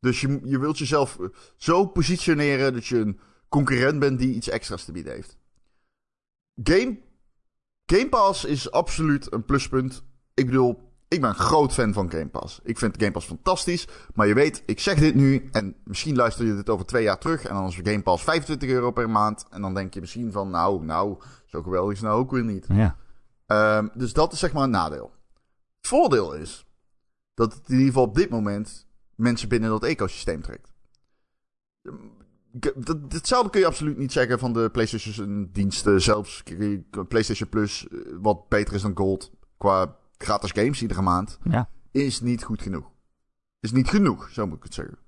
[0.00, 1.26] Dus je, je wilt jezelf eh,
[1.56, 5.38] zo positioneren dat je een concurrent bent die iets extra's te bieden heeft.
[6.62, 6.98] Game,
[7.86, 10.04] Game Pass is absoluut een pluspunt.
[10.34, 10.83] Ik bedoel,
[11.14, 12.60] ik ben een groot fan van Game Pass.
[12.62, 13.88] Ik vind Game Pass fantastisch.
[14.14, 17.18] Maar je weet, ik zeg dit nu en misschien luister je dit over twee jaar
[17.18, 17.44] terug.
[17.44, 19.44] En dan is Game Pass 25 euro per maand.
[19.50, 22.66] En dan denk je misschien van, nou, nou, zo geweldig is nou ook weer niet.
[22.68, 22.96] Ja,
[23.46, 25.12] Ehm, dus dat is zeg maar een nadeel.
[25.78, 26.66] Het voordeel is
[27.34, 30.72] dat het in ieder geval op dit moment mensen binnen dat ecosysteem trekt.
[31.82, 31.94] Ehm,
[32.74, 36.02] dat- Hetzelfde kun je absoluut niet zeggen van de PlayStation diensten.
[36.02, 36.42] Zelfs
[37.08, 41.68] PlayStation Plus, eh, wat beter is dan Gold qua gratis games iedere maand, ja.
[41.90, 42.90] is niet goed genoeg.
[43.60, 44.98] Is niet genoeg, zo moet ik het zeggen.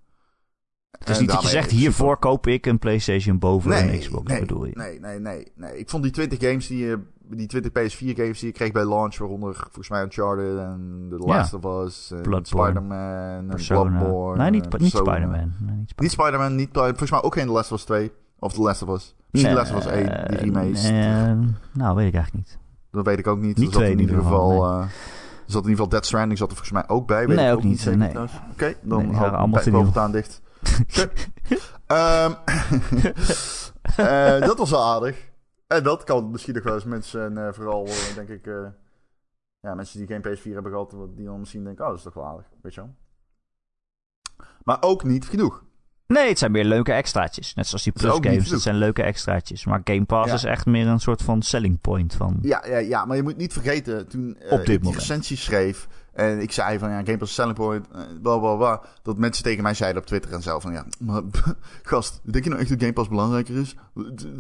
[0.99, 4.41] Het is niet dat je zegt, hiervoor koop ik een PlayStation boven een Xbox, nee,
[4.41, 4.73] bedoel je?
[4.75, 5.79] Nee, nee, nee, nee.
[5.79, 8.85] Ik vond die 20 games die je, die 20 PS4 games die je kreeg bij
[8.85, 13.47] launch, waaronder volgens mij Uncharted en The Last of Us, Spider-Man.
[13.47, 14.43] Bloodborne.
[14.43, 14.91] nee, niet, niet.
[14.91, 15.53] Spider-Man.
[15.61, 18.53] Nee, niet Niet Spider-Man, niet, volgens mij ook geen The Last of Us 2 of
[18.53, 19.15] The Last of Us.
[19.31, 20.79] Misschien The Last of Us 1, die remake.
[20.79, 21.39] Eh,
[21.73, 22.59] nou, weet ik eigenlijk niet.
[22.97, 23.57] Dat weet ik ook niet.
[23.57, 24.51] Niet twee in ieder geval.
[24.51, 27.27] geval, eh, er zat in ieder geval Dead Stranding zat er volgens mij ook bij.
[27.27, 28.09] Weet Nee, ik ook niet, zeker nee.
[28.09, 28.39] trouwens.
[28.53, 29.93] Oké, dan Nee, die hou waren ik allemaal mijn te bek wel nieuw.
[29.93, 30.41] voortaan dicht.
[31.87, 32.33] Ehm,
[34.41, 35.31] eh, dat was wel aardig.
[35.67, 38.67] En dat kan misschien nog wel eens mensen, en eh, vooral eh, denk ik, eh,
[39.61, 42.15] ja, mensen die geen PS4 hebben gehad, die dan misschien denken, oh, dat is toch
[42.15, 42.95] wel aardig, weet je wel.
[44.65, 45.65] Maar ook niet genoeg.
[46.07, 47.55] Nee, het zijn meer leuke extraatjes.
[47.55, 49.65] Net zoals die Het Plus games, dat zijn leuke extraatjes.
[49.65, 50.35] Maar Game Pass Ja.
[50.35, 52.39] is echt meer een soort van selling point van...
[52.43, 56.41] Ja, ja, ja, maar je moet niet vergeten, toen eh, ik die recensie schreef En
[56.41, 58.83] ik zei van ja, Game Pass selling point, eh, bla bla bla.
[59.03, 61.23] Dat mensen tegen mij zeiden op Twitter en zo van ja, maar
[61.83, 63.75] gast, denk je nou echt dat Game Pass belangrijker is?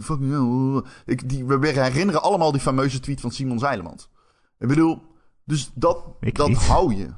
[0.01, 0.83] Fucking hell.
[1.05, 4.11] Ik, die, we herinneren allemaal die fameuze tweet van Simon Zeilemans.
[4.59, 5.03] Ik bedoel,
[5.45, 6.57] dus dat, Ik dat niet.
[6.59, 7.09] hou je.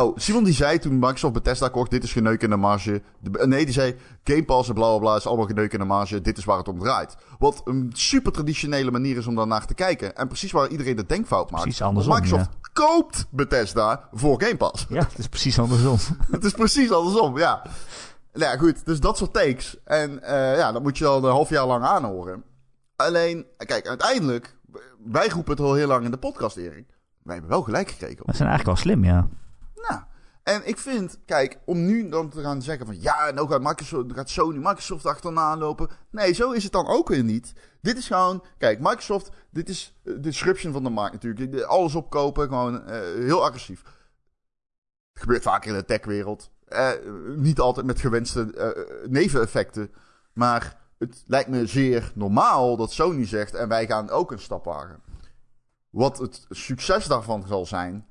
[0.00, 3.02] Oh, Simon die zei toen Microsoft Bethesda kocht, dit is geneuk in de marge.
[3.18, 5.84] De- nee, die zei Game Pass en bla bla bla is allemaal geneuk in de
[5.84, 6.20] marge.
[6.20, 7.16] Dit is waar het om draait.
[7.38, 10.16] Wat een super traditionele manier is om daarnaar te kijken.
[10.16, 11.62] En precies waar iedereen de denkfout maakt.
[11.62, 14.86] Precies andersom, Microsoft koopt Bethesda voor Game Pass.
[14.88, 15.98] Ja, het is precies andersom.
[16.30, 17.62] Het is precies andersom, ja.
[18.32, 18.86] Nou ja, goed.
[18.86, 19.76] Dus dat soort takes.
[19.84, 22.42] En eh, ja, dat moet je al een half jaar lang aanhoren.
[22.96, 24.58] Alleen, kijk, uiteindelijk...
[25.04, 26.86] Wij roepen het al heel lang in de podcast, Erik.
[27.22, 28.22] Wij hebben wel gelijk gekregen.
[28.26, 29.28] Dat zijn eigenlijk wel slim, ja.
[29.88, 30.00] Nou,
[30.42, 34.12] en ik vind, kijk, om nu dan te gaan zeggen van ja, nou gaat, Microsoft,
[34.12, 35.88] gaat Sony Microsoft achterna lopen.
[36.10, 37.52] Nee, zo is het dan ook weer niet.
[37.80, 41.62] Dit is gewoon, kijk, Microsoft, dit is eh, de disruption van de markt natuurlijk.
[41.62, 43.82] Alles opkopen, gewoon eh, heel agressief.
[45.12, 46.50] Het gebeurt vaker in de techwereld.
[46.64, 46.90] Eh,
[47.36, 48.74] niet altijd met gewenste
[49.08, 49.90] neveneffecten.
[50.32, 54.64] Maar het lijkt me zeer normaal dat Sony zegt en wij gaan ook een stap
[54.64, 55.02] wagen.
[55.90, 58.06] Wat het succes daarvan zal zijn,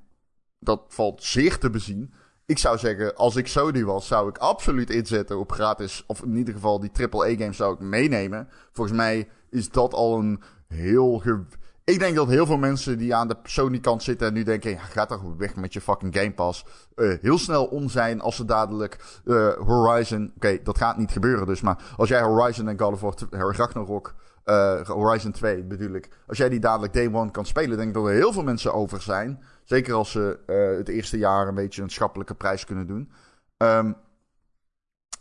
[0.60, 2.14] dat valt zeer te bezien.
[2.46, 6.36] Ik zou zeggen, als ik Sony was, zou ik absoluut inzetten op gratis, of in
[6.36, 8.48] ieder geval die AAA-games zou ik meenemen.
[8.72, 11.18] Volgens mij is dat al een heel...
[11.20, 11.44] Ge...
[11.84, 14.78] Ik denk dat heel veel mensen die aan de Sony-kant zitten en nu denken, ja,
[14.78, 16.66] ga toch weg met je fucking Game Pass.
[16.96, 20.32] eh, heel snel om zijn als ze dadelijk eh, Horizon...
[20.36, 24.16] Oké, dat gaat niet gebeuren dus, maar als jij Horizon en God of War Ragnarok...
[24.44, 26.10] eh, Horizon 2 bedoel ik.
[26.28, 28.74] Als jij die dadelijk Day One kan spelen, denk ik dat er heel veel mensen
[28.74, 29.44] over zijn.
[29.64, 33.12] Zeker als ze eh, het eerste jaar een beetje een schappelijke prijs kunnen doen.
[33.58, 33.92] Ehm,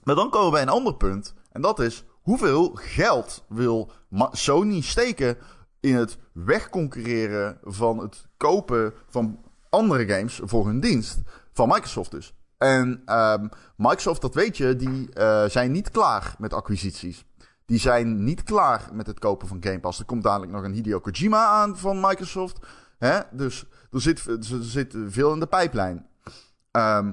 [0.02, 1.34] maar dan komen we bij een ander punt.
[1.52, 3.92] En dat is, hoeveel geld wil
[4.30, 5.36] Sony steken
[5.80, 11.20] in het wegconcurreren van het kopen van andere games voor hun dienst?
[11.52, 12.34] Van Microsoft dus.
[12.58, 17.24] En ehm, Microsoft, dat weet je, die eh, zijn niet klaar met acquisities.
[17.68, 19.98] Die zijn niet klaar met het kopen van Game Pass.
[19.98, 22.66] Er komt dadelijk nog een Hideo Kojima aan van Microsoft.
[22.98, 23.18] Hè?
[23.32, 26.06] Dus er zit, er zit veel in de pijplijn.
[26.70, 27.12] Ehm,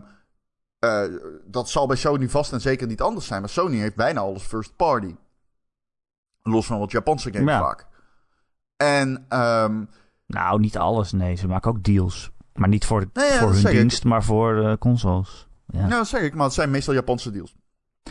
[0.79, 1.01] eh,
[1.45, 3.39] dat zal bij Sony vast en zeker niet anders zijn.
[3.39, 5.15] Maar Sony heeft bijna alles first party.
[6.41, 7.59] Los van wat Japanse games Ja.
[7.59, 7.87] vaak.
[8.77, 9.83] En ehm,
[10.27, 11.35] Nou, niet alles, nee.
[11.35, 12.31] Ze maken ook deals.
[12.53, 13.71] Maar niet voor, Nee, ja, voor hun ik.
[13.71, 15.47] dienst, maar voor de consoles.
[15.67, 15.79] Ja.
[15.79, 17.55] nou, dat zeg ik, maar het zijn meestal Japanse deals.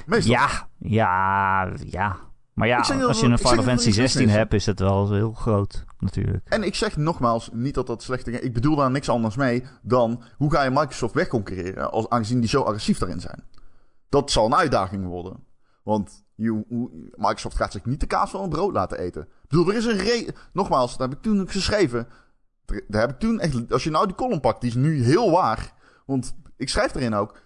[0.07, 0.33] Meestal.
[0.33, 2.17] Ja, ja, ja.
[2.55, 5.13] Maar ja, dat als je een Final Fantasy wel 16 iets hebt, is het wel
[5.13, 6.49] heel groot, natuurlijk.
[6.49, 8.31] En ik zeg nogmaals, niet dat dat slechte...
[8.41, 10.23] Ik bedoel daar niks anders mee dan...
[10.37, 13.45] Hoe ga je Microsoft wegconcurreren, als, aangezien die zo agressief daarin zijn?
[14.09, 15.45] Dat zal een uitdaging worden.
[15.83, 16.25] Want
[17.17, 19.23] Microsoft gaat zich niet de kaas van een brood laten eten.
[19.23, 20.35] Ik bedoel, er is een re...
[20.53, 22.09] Nogmaals, dat heb ik toen geschreven.
[22.89, 23.73] Daar heb ik toen echt...
[23.73, 25.73] Als je nou die column pakt, die is nu heel waar.
[26.07, 27.43] Want ik schrijf erin ook...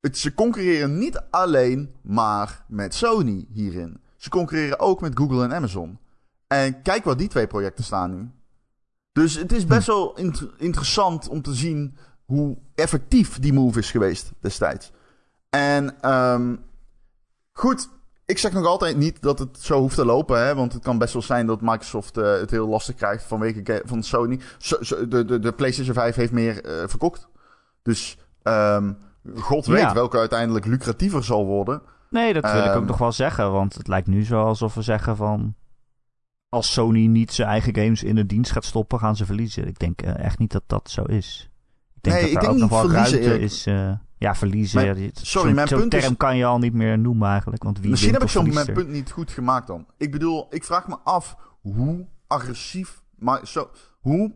[0.00, 4.04] Het, ze concurreren niet alleen maar met Sony hierin.
[4.26, 5.98] Ze concurreren ook met Google en Amazon.
[6.46, 8.30] En kijk waar die twee projecten staan nu.
[9.12, 13.90] Dus het is best wel int- interessant om te zien hoe effectief die move is
[13.90, 14.92] geweest destijds.
[15.50, 16.56] En ehm,
[17.52, 17.88] goed,
[18.24, 20.46] ik zeg nog altijd niet dat het zo hoeft te lopen.
[20.46, 23.82] Hè, want het kan best wel zijn dat Microsoft eh, het heel lastig krijgt vanwege
[23.84, 24.40] van Sony.
[25.08, 27.28] De, de, de PlayStation 5 heeft meer eh, verkocht.
[27.82, 28.92] Dus ehm,
[29.34, 29.94] God weet Ja.
[29.94, 31.82] welke uiteindelijk lucratiever zal worden.
[32.10, 32.84] Nee, dat wil ik ook Ehm.
[32.84, 33.52] nog wel zeggen.
[33.52, 35.54] Want het lijkt nu zo alsof we zeggen van...
[36.48, 39.66] Als Sony niet zijn eigen games in de dienst gaat stoppen, gaan ze verliezen.
[39.66, 41.50] Ik denk eh, echt niet dat dat zo is.
[41.94, 43.66] Ik denk Nee, dat ik er denk ook nog niet wel verliezen, ruimte is.
[43.66, 44.84] eh, ja, verliezen.
[44.84, 47.28] Mijn- ja, sorry, zo'n- mijn zo'n punt is- term kan je al niet meer noemen
[47.28, 47.62] eigenlijk.
[47.62, 49.86] Want wie Misschien heb ik of zo mijn punt niet goed gemaakt dan.
[49.96, 54.34] Ik bedoel, ik vraag me af hoe agressief, maar zo, hoe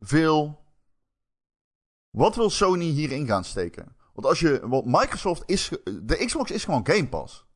[0.00, 0.58] veel,
[2.10, 3.96] wat wil Sony hierin gaan steken?
[4.18, 5.70] Want als je, want Microsoft is,
[6.02, 7.46] de Xbox is gewoon Game Pass.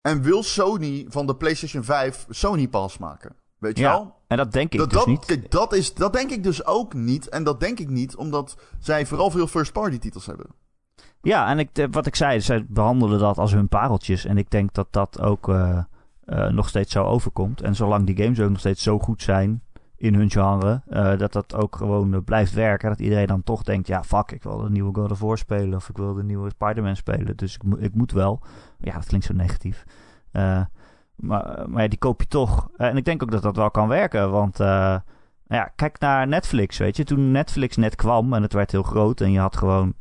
[0.00, 3.36] En wil Sony van de PlayStation 5 Sony Pass maken?
[3.58, 4.14] Weet je Ja, wel?
[4.26, 5.50] En dat denk ik Dat, dus dat, niet.
[5.50, 7.28] dat, is, dat denk ik dus ook niet.
[7.28, 10.46] En dat denk ik niet omdat zij vooral veel first-party titels hebben.
[11.22, 14.24] Ja, en ik, eh, wat ik zei, zij behandelen dat als hun pareltjes.
[14.24, 15.78] En ik denk dat dat ook eh,
[16.24, 17.60] eh, nog steeds zo overkomt.
[17.60, 19.62] En zolang die games ook nog steeds zo goed zijn
[19.96, 22.88] in hun genre, eh, dat dat ook gewoon eh, blijft werken.
[22.88, 25.74] Dat iedereen dan toch denkt, ja fuck, ik wil de nieuwe God of War spelen.
[25.74, 27.36] Of ik wil de nieuwe Spider-Man spelen.
[27.36, 28.40] Dus ik, ik moet wel.
[28.78, 29.84] Ja, dat klinkt zo negatief.
[30.30, 30.60] Eh,
[31.16, 32.68] maar, maar ja, die koop je toch.
[32.76, 34.30] En ik denk ook dat dat wel kan werken.
[34.30, 34.58] Want
[35.48, 37.04] ja, kijk naar Netflix, weet je.
[37.04, 39.94] Toen Netflix net kwam en het werd heel groot en je had gewoon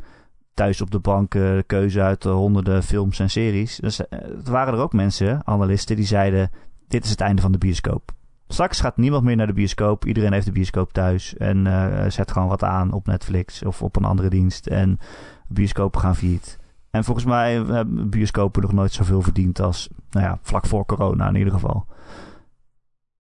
[0.53, 3.75] thuis op de bank de keuze uit honderden films en series.
[3.75, 4.01] Dus
[4.43, 6.51] waren er ook mensen, analisten, die zeiden:
[6.87, 8.11] Dit is het einde van de bioscoop.
[8.47, 10.05] Straks gaat niemand meer naar de bioscoop.
[10.05, 11.37] Iedereen heeft de bioscoop thuis.
[11.37, 14.67] En eh, zet gewoon wat aan op Netflix of op een andere dienst.
[14.67, 14.99] En
[15.47, 16.59] bioscopen gaan failliet.
[16.89, 21.27] En volgens mij hebben bioscopen nog nooit zoveel verdiend als, nou ja, vlak voor corona
[21.27, 21.85] in ieder geval.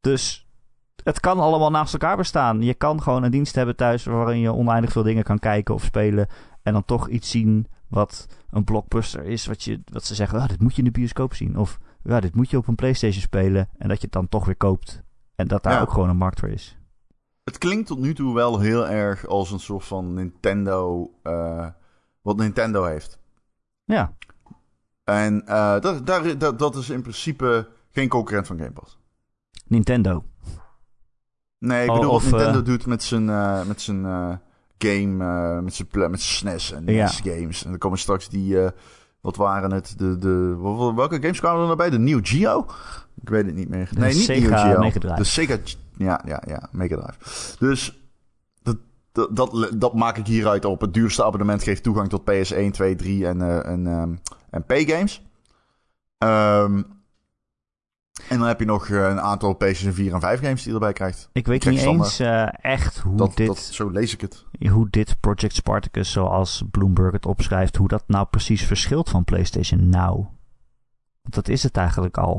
[0.01, 0.47] Dus
[1.03, 2.61] het kan allemaal naast elkaar bestaan.
[2.61, 5.83] Je kan gewoon een dienst hebben thuis waarin je oneindig veel dingen kan kijken of
[5.83, 6.27] spelen.
[6.63, 9.45] En dan toch iets zien wat een blockbuster is.
[9.45, 11.57] Wat, je, wat ze zeggen, ah, dit moet je in de bioscoop zien.
[11.57, 13.69] Of ja, dit moet je op een PlayStation spelen.
[13.77, 15.03] En dat je het dan toch weer koopt.
[15.35, 15.81] En dat daar Ja.
[15.81, 16.77] ook gewoon een markt voor is.
[17.43, 21.11] Het klinkt tot nu toe wel heel erg als een soort van Nintendo.
[21.23, 21.67] eh,
[22.21, 23.19] wat Nintendo heeft.
[23.83, 24.13] Ja,
[25.03, 28.97] En eh, dat, daar, dat, dat is in principe geen concurrent van Game Pass.
[29.67, 30.23] Nintendo.
[31.57, 33.25] Nee, ik Oh, bedoel wat Nintendo eh, doet met zijn,
[33.67, 34.03] met zijn
[34.77, 37.07] game, met zijn, met zijn SNES en Ja.
[37.07, 37.63] Games.
[37.63, 38.57] En dan komen straks die,
[39.25, 39.93] wat waren het?
[39.97, 41.89] De, de, wel- welke games kwamen er nou bij?
[41.89, 42.65] De Neo Geo?
[43.21, 43.89] Ik weet het niet meer.
[43.91, 44.79] De Nee, niet Sega Neo Geo.
[44.79, 45.15] Mega Drive.
[45.15, 45.57] De Sega,
[45.97, 47.17] ja, ja, ja, Mega Drive.
[47.59, 47.99] Dus
[48.63, 48.77] dat,
[49.11, 50.81] dat, dat, dat maak ik hieruit op.
[50.81, 54.13] Het duurste abonnement geeft toegang tot PS1, 2, 3 en, eh, en, ehm,
[54.49, 55.21] en P-games.
[56.17, 56.81] Ehm,
[58.29, 60.73] en dan heb je nog eh, een aantal PlayStation 4 en 5 games die je
[60.73, 61.29] erbij krijgt.
[61.31, 64.45] Ik weet niet eens eh, echt hoe, Dat, dit, dat, zo lees ik het.
[64.69, 69.89] hoe dit Project Spartacus, zoals Bloomberg het opschrijft, hoe dat nou precies verschilt van PlayStation
[69.89, 70.15] Now.
[71.21, 72.37] Want dat is het eigenlijk al.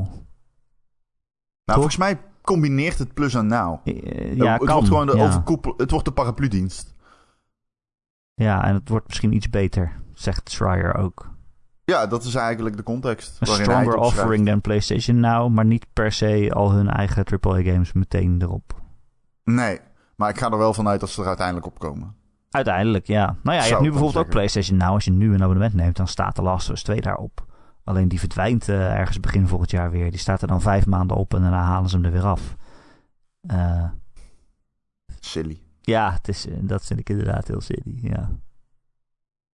[1.63, 3.79] Nou, volgens mij combineert het plus en now.
[3.83, 4.73] Eh, ja, het kan.
[4.73, 5.25] wordt gewoon de ja.
[5.25, 5.73] overkoepel.
[5.77, 6.95] Het wordt de paraplu-dienst.
[8.33, 11.36] ja, en het wordt misschien iets beter, zegt Schreier ook.
[11.91, 13.37] Ja, dat is eigenlijk de context.
[13.39, 18.41] Een stronger offering dan PlayStation Now, maar niet per se al hun eigen AAA-games meteen
[18.41, 18.81] erop.
[19.43, 19.79] Nee,
[20.15, 22.15] maar ik ga er wel vanuit dat ze er uiteindelijk op komen.
[22.49, 23.25] Uiteindelijk, ja.
[23.25, 24.31] Nou ja, je Zou hebt nu bijvoorbeeld ook.
[24.31, 24.89] PlayStation Now.
[24.89, 27.45] Als je nu een abonnement neemt, dan staat de Last of Us 2 daarop.
[27.83, 30.09] Alleen die verdwijnt eh, ergens begin volgend jaar weer.
[30.11, 32.55] Die staat er dan vijf maanden op en daarna halen ze hem er weer af.
[33.41, 33.89] Eh,
[35.19, 35.61] Silly.
[35.81, 38.29] ja, het is, eh, dat vind ik inderdaad heel silly, ja.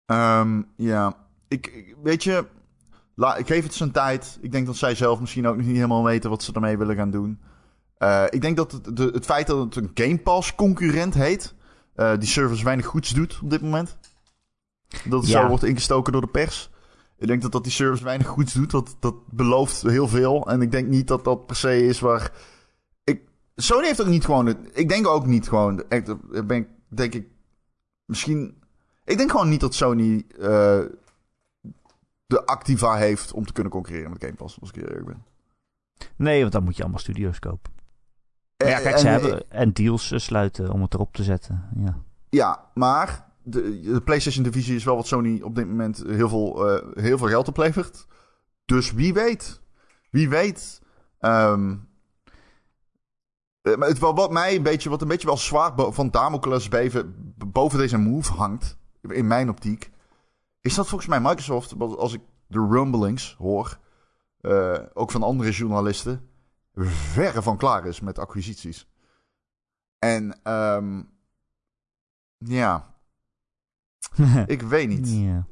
[0.05, 1.13] Ehm, ja,
[1.53, 2.45] ik, ik- weet je,
[3.15, 4.37] la, ik geef het zijn tijd.
[4.41, 6.95] Ik denk dat zij zelf misschien ook nog niet helemaal weten wat ze ermee willen
[6.95, 7.39] gaan doen.
[7.97, 11.53] Eh, ik denk dat het, de, het feit dat het een Game Pass concurrent heet,
[11.95, 13.97] eh, die service weinig goeds doet op dit moment.
[15.09, 15.41] Dat het Ja.
[15.41, 16.69] zo wordt ingestoken door de pers.
[17.17, 18.71] Ik denk dat dat die service weinig goeds doet.
[18.71, 20.47] Dat, dat belooft heel veel.
[20.49, 22.31] En ik denk niet dat dat per se is waar.
[23.03, 23.21] Ik,
[23.55, 24.45] Sony heeft ook niet gewoon.
[24.45, 25.83] het- Ik denk ook niet gewoon.
[25.89, 26.13] Echt,
[26.47, 27.27] ben ik, denk ik.
[28.05, 28.55] Misschien.
[29.05, 30.23] Ik denk gewoon niet dat Sony.
[30.39, 30.79] eh,
[32.33, 34.59] de Activa heeft om te kunnen concurreren met Game Pass.
[34.59, 35.23] Als ik eerlijk ben.
[36.15, 37.71] Nee, want dan moet je allemaal studio's kopen.
[38.57, 41.23] Maar ja, Eh, kijk, ze en- hebben en deals eh, sluiten om het erop te
[41.23, 41.69] zetten.
[41.75, 41.97] Ja.
[42.29, 46.69] Ja, maar de, de PlayStation divisie is wel wat Sony op dit moment heel veel,
[46.69, 48.07] eh, heel veel geld oplevert.
[48.65, 49.61] Dus wie weet.
[50.09, 50.81] Wie weet.
[51.19, 51.57] Eh,
[53.77, 57.77] maar het, wat, mij een beetje, wat een beetje wel zwaar van Damocles beven, boven
[57.79, 59.91] deze move hangt, in mijn optiek,
[60.63, 63.79] is dat volgens mij Microsoft, als ik de rumblings hoor,
[64.41, 66.29] eh, ook van andere journalisten,
[66.75, 68.87] verre van klaar is met acquisities.
[69.99, 71.01] En ehm,
[72.37, 72.93] ja,
[74.45, 75.09] ik weet niet.
[75.11, 75.45] ja.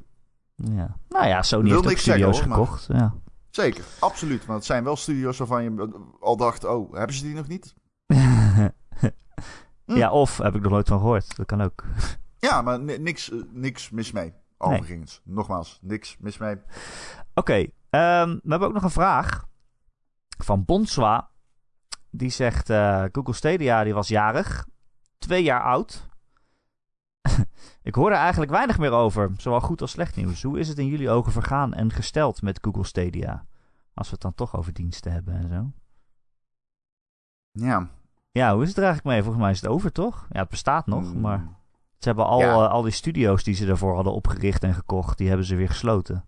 [0.55, 0.97] ja.
[1.09, 2.85] Nou ja, Sony Wil heeft ook zeggen, studio's hoor, maar- gekocht.
[2.87, 3.15] Ja.
[3.49, 4.45] Zeker, absoluut.
[4.45, 7.73] Maar het zijn wel studio's waarvan je al dacht, oh, hebben ze die nog niet?
[9.85, 9.97] Hm.
[9.97, 11.35] Ja, of heb ik nog nooit van gehoord.
[11.35, 11.83] Dat kan ook.
[12.37, 14.33] Ja, maar ni- niks, eh, niks mis mee.
[14.61, 16.55] Overigens, nogmaals, niks mis mee.
[17.33, 19.45] Oké, ehm, we hebben ook nog een vraag
[20.37, 21.29] van Bonswa.
[22.09, 24.67] Die zegt, eh, Google Stadia die was jarig,
[25.17, 26.09] twee jaar oud.
[27.83, 30.43] Ik hoor er eigenlijk weinig meer over, zowel goed als slecht nieuws.
[30.43, 33.45] Hoe is het in jullie ogen vergaan en gesteld met Google Stadia?
[33.93, 35.71] Als we het dan toch over diensten hebben en zo.
[37.51, 37.89] Ja.
[38.31, 39.23] Ja, hoe is het er eigenlijk mee?
[39.23, 40.27] Volgens mij is het over, toch?
[40.29, 41.47] Ja, het bestaat nog, Mm, maar
[42.01, 42.51] ze hebben al, Ja.
[42.53, 45.67] eh, al die studio's die ze daarvoor hadden opgericht en gekocht, die hebben ze weer
[45.69, 46.25] gesloten.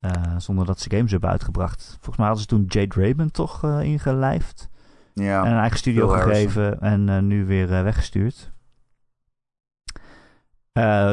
[0.00, 1.82] Eh, zonder dat ze games hebben uitgebracht.
[1.90, 4.68] Volgens mij hadden ze toen Jade Raymond toch eh, ingelijfd.
[5.14, 5.44] Ja.
[5.44, 8.52] En een eigen studio gegeven en nu weer weggestuurd.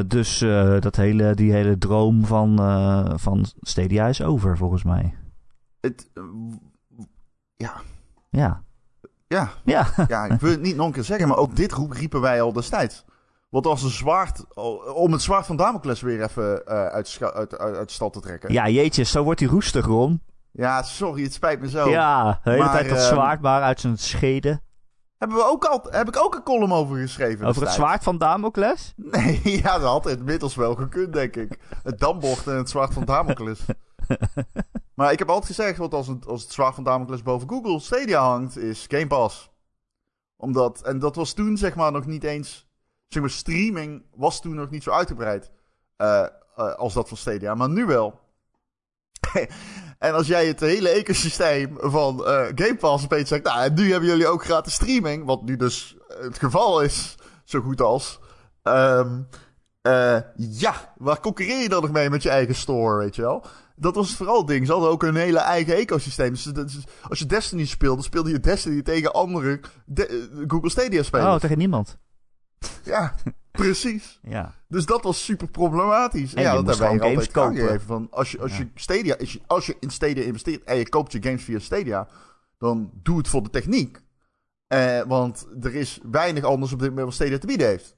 [0.08, 0.39] Dus
[0.80, 5.13] dat hele, die hele droom van, eh, van Stadia is over, volgens mij.
[5.80, 6.23] Het, eh,
[7.56, 7.73] Ja.
[8.30, 8.62] ja,
[9.28, 9.52] Ja.
[10.08, 12.41] ja, ik wil het niet nog een keer zeggen, maar ook dit roep riepen wij
[12.41, 13.06] al destijds.
[13.49, 14.55] Wat als een zwaard,
[14.93, 18.53] om het zwaard van Damocles weer even eh, uit, uit, uit, stad te trekken.
[18.53, 20.21] ja, jeetje, zo wordt hij roestig, Ron.
[20.51, 21.89] Ja, sorry, het spijt me zo.
[21.89, 24.62] Ja, de hele Maar, tijd dat ehm, zwaard maar uit zijn schede.
[25.17, 28.17] Hebben we ook al, heb ik ook een column over geschreven Over het zwaard van
[28.17, 28.93] Damocles?
[28.95, 31.60] Nee, ja, dat had inmiddels wel gekund, denk ik.
[31.83, 33.60] Het dambord en het zwaard van Damocles.
[34.95, 37.79] maar ik heb altijd gezegd, wat als het, als het zwaard van Damocles boven Google
[37.79, 39.51] Stadia hangt, is Game Pass.
[40.36, 42.66] Omdat, en dat was toen zeg maar nog niet eens,
[43.08, 45.52] zeg maar streaming was toen nog niet zo uitgebreid
[45.98, 46.26] uh,
[46.58, 48.20] uh, als dat van Stadia, maar nu wel.
[50.00, 54.10] en als jij het hele ecosysteem van uh, Game Pass opeens zegt, nou, nu hebben
[54.10, 58.20] jullie ook gratis streaming, wat nu dus het geval is, zo goed als.
[58.63, 59.28] Um,
[60.36, 63.46] ja, waar concurreer je dan nog mee met je eigen store, weet je wel?
[63.76, 64.65] Dat was vooral het ding.
[64.65, 66.30] Ze hadden ook een hele eigen ecosysteem.
[66.30, 69.60] Dus, dus als je Destiny speelde, speelde je Destiny tegen andere
[70.48, 71.34] Google Stadia spelers.
[71.34, 71.98] Oh, tegen niemand.
[72.84, 73.15] Ja,
[73.51, 74.19] precies.
[74.30, 74.53] Ja.
[74.67, 76.34] Dus dat was super problematisch.
[76.34, 77.82] En ja, je dat hebben games kopen.
[77.82, 80.89] Van als je, als, je Stadia, als, je, als je in Stadia investeert en je
[80.89, 82.08] koopt je games via Stadia,
[82.58, 83.99] dan doe het voor de techniek.
[84.67, 87.95] Eh, want er is weinig anders op dit moment wat Stadia te bieden heeft.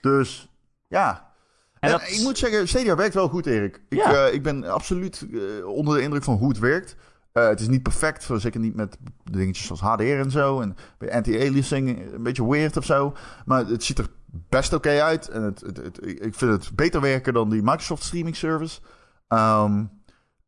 [0.00, 0.48] Dus
[0.88, 1.32] ja.
[1.80, 3.80] En En dat- ik moet zeggen, Stadia werkt wel goed, Erik.
[3.88, 4.26] Ik, Ja.
[4.26, 6.96] eh, ik ben absoluut eh, onder de indruk van hoe het werkt.
[7.34, 8.96] Eh, het is niet perfect, zeker niet met
[9.30, 10.60] dingetjes zoals HDR en zo.
[10.60, 10.76] En
[11.10, 13.14] anti-aliasing een beetje weird of zo.
[13.46, 14.08] Maar het ziet er
[14.48, 15.28] best oké uit.
[15.28, 18.80] En het, het, het- ik vind het beter werken dan die Microsoft streaming service.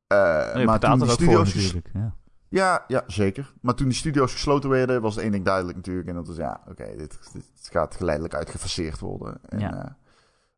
[0.06, 1.90] Eh, Je maar toen die voor studio's natuurlijk.
[1.94, 2.14] Ja.
[2.48, 3.52] ja, ja, zeker.
[3.60, 6.08] Maar toen die studio's gesloten werden, was één ding duidelijk natuurlijk.
[6.08, 9.38] En dat was, ja, oké, dit, dit gaat geleidelijk uitgefaseerd worden.
[9.48, 9.96] En Ja.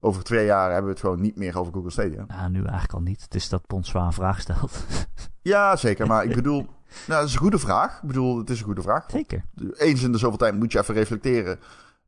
[0.00, 2.24] Over twee jaar hebben we het gewoon niet meer over Google Stadia.
[2.28, 3.22] Nou, nu eigenlijk al niet.
[3.22, 4.84] Het is dat Pons zwaar een vraag stelt.
[5.42, 6.06] Ja, zeker.
[6.06, 6.60] Maar ik bedoel,
[7.06, 7.96] nou, dat is een goede vraag.
[8.02, 9.10] Ik bedoel, het is een goede vraag.
[9.10, 9.44] Zeker.
[9.76, 11.58] Eens in de zoveel tijd moet je even reflecteren.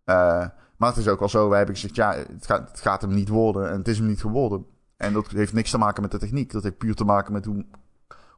[0.04, 3.00] Eh, maar het is ook wel zo, wij hebben gezegd, ja, het gaat, het gaat
[3.00, 3.70] hem niet worden.
[3.70, 4.66] En het is hem niet geworden.
[4.96, 6.52] En dat heeft niks te maken met de techniek.
[6.52, 7.66] Dat heeft puur te maken met hoe,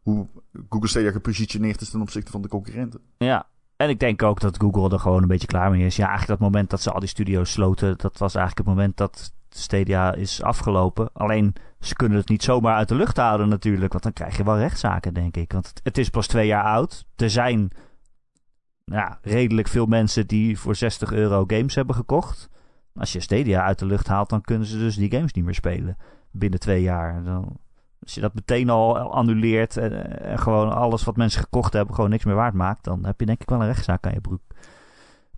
[0.03, 0.29] hoe
[0.69, 3.01] Google Stadia gepositioneerd is ten opzichte van de concurrenten.
[3.17, 3.47] Ja.
[3.77, 5.97] En ik denk ook dat Google er gewoon een beetje klaar mee is.
[5.97, 8.97] Ja, eigenlijk dat moment dat ze al die studio's sloten, dat was eigenlijk het moment
[8.97, 11.13] dat Stadia is afgelopen.
[11.13, 14.45] Alleen ze kunnen het niet zomaar uit de lucht houden natuurlijk, want dan krijg je
[14.45, 15.53] wel rechtszaken, denk ik.
[15.53, 17.07] Want het, is pas twee jaar oud.
[17.17, 17.71] Er zijn
[19.23, 22.49] redelijk veel mensen die voor 60 euro games hebben gekocht.
[22.95, 25.55] Als je Stadia uit de lucht haalt, dan kunnen ze dus die games niet meer
[25.55, 25.97] spelen
[26.31, 27.25] binnen twee jaar.
[27.25, 27.59] Dan,
[28.03, 32.11] als je dat meteen al annuleert en, en gewoon alles wat mensen gekocht hebben gewoon
[32.11, 34.43] niks meer waard maakt, dan heb je denk ik wel een rechtszaak aan je broek.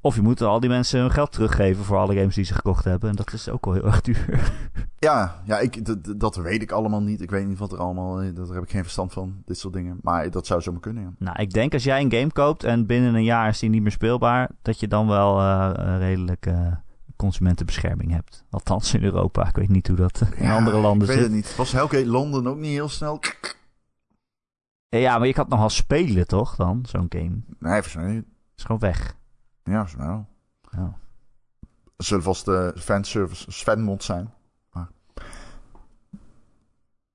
[0.04, 2.84] Of je moet al die mensen hun geld teruggeven voor alle games die ze gekocht
[2.84, 3.10] hebben.
[3.10, 4.52] En dat is ook wel heel erg duur.
[4.98, 5.80] Ja, ja ik,
[6.20, 7.20] dat weet ik allemaal niet.
[7.20, 8.20] Ik weet niet wat er allemaal...
[8.20, 9.98] eh, Daar heb ik geen verstand van, dit soort dingen.
[10.02, 11.12] Maar dat zou zomaar kunnen, ja.
[11.18, 13.82] Nou, ik denk als jij een game koopt en binnen een jaar is die niet
[13.82, 16.72] meer speelbaar, dat je dan wel eh, een redelijk eh,
[17.16, 18.44] consumentenbescherming hebt.
[18.50, 19.48] Althans in Europa.
[19.48, 21.26] Ik weet niet hoe dat in Ja, andere landen Ik weet zit.
[21.26, 21.56] het niet.
[21.56, 23.20] Was Hellgate Londen ook niet heel snel?
[24.88, 27.40] Ja, maar je kan het nogal spelen toch dan, zo'n game?
[27.58, 28.24] Nee, mij niet.
[28.56, 29.16] is gewoon weg.
[29.64, 30.26] Ja, wel.
[30.70, 30.98] Ja.
[31.96, 34.32] Het zullen vast de fanservice Svenmond zijn.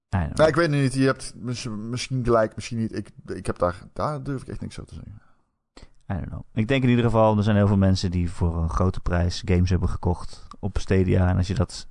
[0.10, 0.94] Nee, ik weet het niet.
[0.94, 2.96] Je hebt mis- misschien gelijk, misschien niet.
[2.96, 3.76] Ik, ik heb daar...
[3.94, 5.22] Daar durf ik echt niks over te zeggen.
[6.12, 6.42] I don't know.
[6.54, 9.42] Ik denk in ieder geval, er zijn heel veel mensen die voor een grote prijs
[9.46, 11.28] games hebben gekocht op Stadia.
[11.28, 11.88] En als je dat...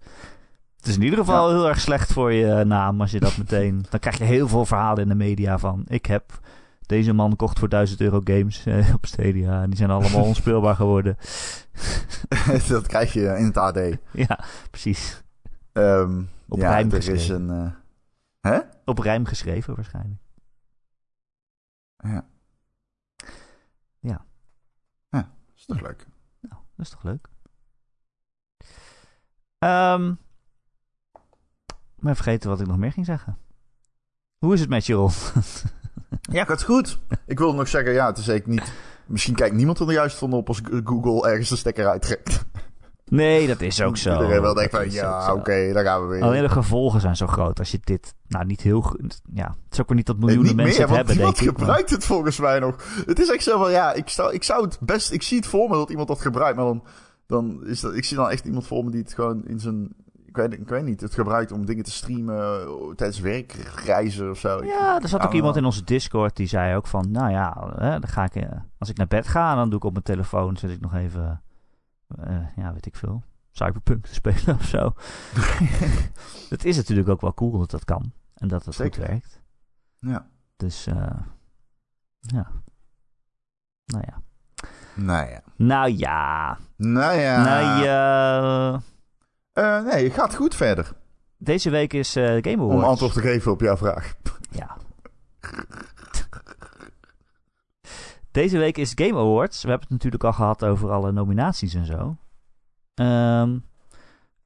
[0.77, 3.85] Het is in ieder geval heel erg slecht voor je naam als je dat meteen...
[3.91, 5.85] Dan krijg je heel veel verhalen in de media van...
[5.87, 6.41] Ik heb...
[6.89, 9.63] Deze man kocht voor 1000 euro games eh, op Stadia.
[9.63, 11.17] En die zijn allemaal onspeelbaar geworden.
[12.69, 13.77] dat krijg je in het AD.
[14.29, 15.23] ja, precies.
[15.73, 17.49] Ehm, Op ja, rijm er is geschreven.
[17.49, 17.67] een...
[18.41, 18.59] eh, hè?
[18.85, 20.21] Op rijm geschreven waarschijnlijk.
[21.97, 22.27] Ja.
[24.01, 24.27] Ja.
[25.11, 26.07] Ja, is toch leuk.
[26.41, 27.29] Nou, dat is toch leuk.
[31.97, 33.39] Ik ben vergeten wat ik nog meer ging zeggen.
[34.39, 35.11] Hoe is het met je, Ron?
[36.33, 36.99] Ja, gaat goed.
[37.27, 38.73] Ik wilde nog zeggen, ja, het is zeker niet...
[39.07, 42.45] Misschien kijkt niemand er juist van op als Google ergens de stekker uittrekt.
[43.05, 44.13] Nee, dat is ook zo.
[44.13, 46.23] Iedereen wel denkt van, ja, oké, daar gaan we weer.
[46.23, 47.59] Alleen de gevolgen zijn zo groot.
[47.59, 49.21] Als je dit, nou niet heel goed.
[49.33, 51.19] Ja, het is ook weer niet dat Nee, miljoenen niet mensen meer, het hebben, denk
[51.19, 51.47] niemand ik.
[51.47, 52.77] maar- gebruikt het volgens mij nog.
[53.07, 55.13] Het is echt zo van, ja, ik zou, ik zou het best...
[55.13, 56.85] Ik zie het voor me dat iemand dat gebruikt, maar dan,
[57.27, 57.95] dan is dat...
[57.95, 59.89] Ik zie dan echt iemand voor me die het gewoon in zijn...
[60.39, 64.39] Ik weet, ik weet niet, het gebruikt om dingen te streamen eh, tijdens werkreizen of
[64.39, 64.65] zo.
[64.65, 67.91] Ja, er zat ook iemand in onze Discord die zei ook van, nou ja, hè,
[67.91, 70.57] dan ga ik, eh, als ik naar bed ga, dan doe ik op mijn telefoon,
[70.57, 71.43] zet ik nog even,
[72.09, 74.95] eh, ja, weet ik veel, Cyberpunk te spelen of zo.
[76.55, 79.01] het is natuurlijk ook wel cool dat dat kan en dat het Zeker.
[79.01, 79.43] goed werkt.
[79.99, 80.29] Ja.
[80.57, 81.21] Dus, eh,
[82.21, 82.51] ja.
[83.85, 84.23] Nou ja.
[84.95, 85.43] Nou ja.
[85.57, 86.59] Nou ja.
[86.77, 87.43] Nou ja.
[87.43, 88.81] Nou ja.
[89.59, 90.93] Eh, nee, het gaat goed verder.
[91.37, 92.87] Deze week is eh Game Om Awards.
[92.89, 94.15] antwoord te geven op jouw vraag.
[94.51, 94.77] Ja.
[98.31, 99.63] Deze week is Game Awards.
[99.63, 102.17] We hebben het natuurlijk al gehad over alle nominaties en zo.
[102.95, 103.59] Ehm,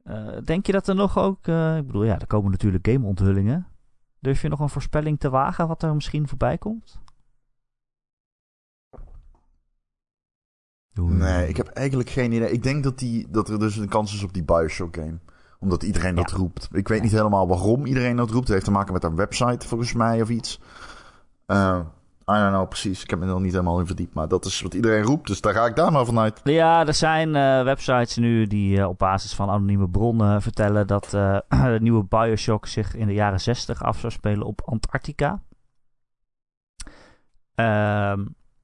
[0.05, 1.47] eh, denk je dat er nog ook...
[1.77, 3.67] ik bedoel, ja, er komen natuurlijk game-onthullingen.
[4.19, 7.01] Durf je nog een voorspelling te wagen wat er misschien voorbij komt?
[10.95, 12.51] Nee, ik heb eigenlijk geen idee.
[12.51, 15.19] Ik denk dat, die, dat er dus een kans is op die Bioshock game.
[15.59, 16.69] Omdat iedereen dat roept.
[16.73, 18.45] Ik weet niet helemaal waarom iedereen dat roept.
[18.45, 20.61] Het heeft te maken met een website volgens mij of iets.
[21.47, 21.79] Uh,
[22.31, 23.03] I don't know precies.
[23.03, 24.15] Ik heb me er nog niet helemaal in verdiept.
[24.15, 25.27] Maar dat is wat iedereen roept.
[25.27, 26.41] Dus daar ga ik daar maar vanuit.
[26.45, 31.11] Ja, er zijn uh, websites nu die uh, op basis van anonieme bronnen vertellen dat
[31.11, 35.43] de nieuwe Bioshock zich in de jaren 60 af zou spelen op Antarctica.
[37.55, 38.21] Ehm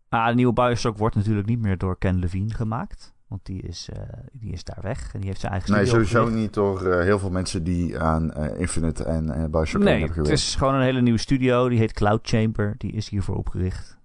[0.09, 3.17] maar de nieuwe Bioshock wordt natuurlijk niet meer door Ken Levine gemaakt.
[3.29, 4.03] Want die is, uh,
[4.33, 6.43] die is daar weg en die heeft zijn eigen Nee, sowieso opgericht.
[6.43, 10.31] niet door uh, heel veel mensen die aan uh, Infinite en Bioshock nee, hebben gewerkt.
[10.31, 11.69] het is gewoon een hele nieuwe studio.
[11.69, 12.75] Die heet Cloud Chamber.
[12.79, 13.99] Die is hiervoor opgericht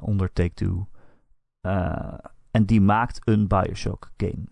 [0.00, 0.88] onder Take-Two.
[2.50, 4.44] en die maakt een Bioshock game.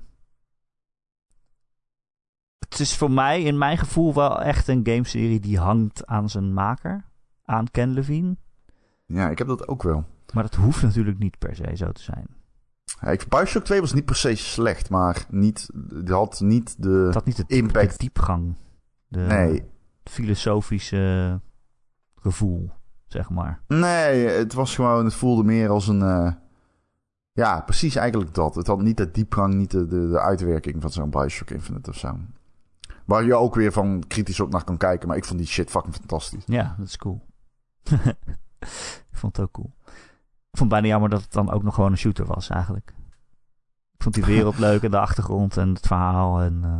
[2.68, 6.54] Het is voor mij, in mijn gevoel, wel echt een gameserie die hangt aan zijn
[6.54, 7.04] maker.
[7.44, 8.36] Aan Ken Levine.
[9.06, 10.04] Ja, ik heb dat ook wel.
[10.36, 12.26] Maar dat hoeft natuurlijk niet per se zo te zijn.
[13.00, 16.90] Ja, ik, Bioshock 2 was niet per se slecht, maar niet, het had niet de
[16.90, 17.90] het had niet de, impact.
[17.90, 18.54] De diepgang.
[19.08, 19.64] De nee.
[20.04, 21.40] filosofische
[22.14, 22.70] gevoel,
[23.06, 23.60] zeg maar.
[23.66, 26.00] Nee, het was gewoon, het voelde meer als een...
[26.00, 26.32] Uh,
[27.32, 28.54] ja, precies eigenlijk dat.
[28.54, 31.96] Het had niet de diepgang, niet de, de, de uitwerking van zo'n Bioshock Infinite of
[31.96, 32.18] zo.
[33.04, 35.08] Waar je ook weer van kritisch op naar kan kijken.
[35.08, 36.42] Maar ik vond die shit fucking fantastisch.
[36.46, 37.26] Ja, dat is cool.
[39.10, 39.74] ik vond het ook cool.
[40.56, 42.92] Ik vond het bijna jammer dat het dan ook nog gewoon een shooter was eigenlijk.
[43.96, 46.40] Ik vond die wereld leuk en de achtergrond en het verhaal.
[46.40, 46.76] En, uh...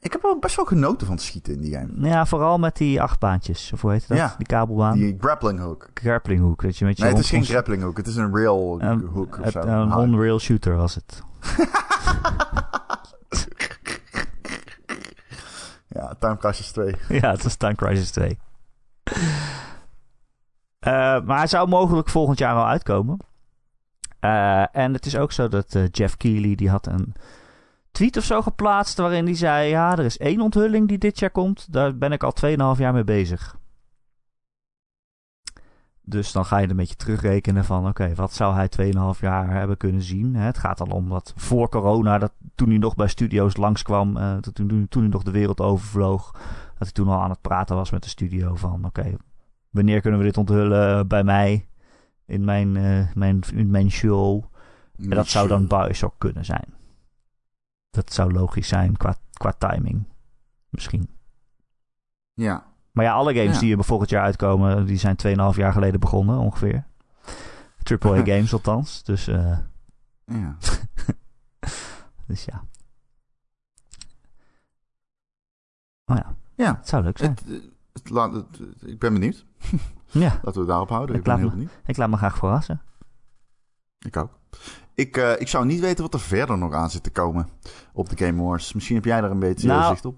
[0.00, 2.08] Ik heb wel best wel genoten van het schieten in die game.
[2.08, 3.72] Ja, vooral met die achtbaantjes.
[3.72, 4.16] Of hoe heet dat?
[4.16, 4.96] Ja, die kabelbaan.
[4.96, 5.90] Die grappling hook.
[5.94, 6.62] Grappling hook.
[6.62, 7.96] Dat je met je nee, het is geen grappling hook.
[7.96, 9.60] Het is een rail een, hook of het, zo.
[9.60, 11.22] Een on-rail shooter was het.
[15.96, 16.94] ja, Time Crisis 2.
[17.08, 18.38] ja, het was Time Crisis 2.
[20.86, 23.18] Uh, maar hij zou mogelijk volgend jaar al uitkomen.
[24.20, 27.14] Uh, en het is ook zo dat uh, Jeff Keighley die had een
[27.90, 31.30] tweet of zo geplaatst waarin hij zei: ja, er is één onthulling die dit jaar
[31.30, 31.72] komt.
[31.72, 33.58] Daar ben ik al 2,5 jaar mee bezig.
[36.02, 38.68] Dus dan ga je een beetje terugrekenen van: oké, wat zou hij
[39.14, 40.34] 2,5 jaar hebben kunnen zien?
[40.34, 44.36] Het gaat al om dat voor corona, dat toen hij nog bij studio's langskwam, uh,
[44.36, 46.42] toen, toen hij nog de wereld overvloog, dat
[46.78, 49.16] hij toen al aan het praten was met de studio van: oké,
[49.70, 51.68] wanneer kunnen we dit onthullen bij mij?
[52.26, 54.44] In mijn, uh, mijn, in mijn show.
[54.96, 56.74] En dat zou dan Bioshock kunnen zijn.
[57.90, 60.08] Dat zou logisch zijn qua, qua timing.
[60.68, 61.08] Misschien.
[62.34, 62.66] Ja.
[62.92, 63.60] Maar ja, alle games ja.
[63.60, 66.84] die er volgend jaar uitkomen, die zijn 2,5 jaar geleden begonnen ongeveer.
[67.82, 69.02] Triple A games althans.
[69.02, 69.58] Dus, uh,
[70.24, 70.56] ja.
[72.26, 72.64] dus ja.
[76.04, 76.34] Oh ja.
[76.54, 76.76] Ja.
[76.76, 77.30] Het zou leuk zijn.
[77.30, 77.70] Het,
[78.02, 79.46] het, laat, het, ik ben benieuwd.
[80.06, 80.20] ja.
[80.20, 81.14] Laten we het daarop houden.
[81.14, 81.80] Ik, ik ben laat heel me, benieuwd.
[81.86, 82.82] Ik laat me graag verrassen.
[83.98, 84.38] Ik ook.
[84.94, 87.48] Ik, uh, ik zou niet weten wat er verder nog aan zit te komen
[87.92, 88.72] op de Game Wars.
[88.72, 90.16] Misschien heb jij daar een beetje nou, zicht op.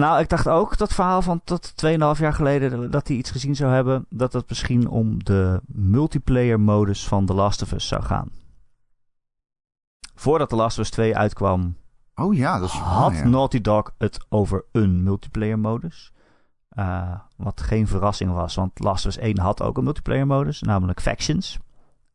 [0.00, 3.56] Nou, ik dacht ook dat verhaal van tot 2,5 jaar geleden dat hij iets gezien
[3.56, 4.06] zou hebben.
[4.08, 8.30] Dat het misschien om de multiplayer modus van The Last of Us zou gaan.
[10.14, 11.76] Voordat The Last of Us 2 uitkwam,
[12.14, 13.28] oh ja, dat is had waar, ja.
[13.28, 16.12] Naughty Dog het over een multiplayer modus.
[16.78, 20.62] Uh, wat geen verrassing was, want Last of Us 1 had ook een multiplayer modus,
[20.62, 21.58] namelijk Factions.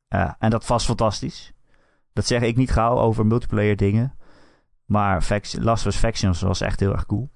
[0.10, 1.54] Uh, en dat was fantastisch.
[2.14, 4.14] Dat zeg ik niet gauw over multiplayer dingen.
[4.86, 5.28] Maar
[5.60, 7.30] Last of Us Factions was echt heel erg cool.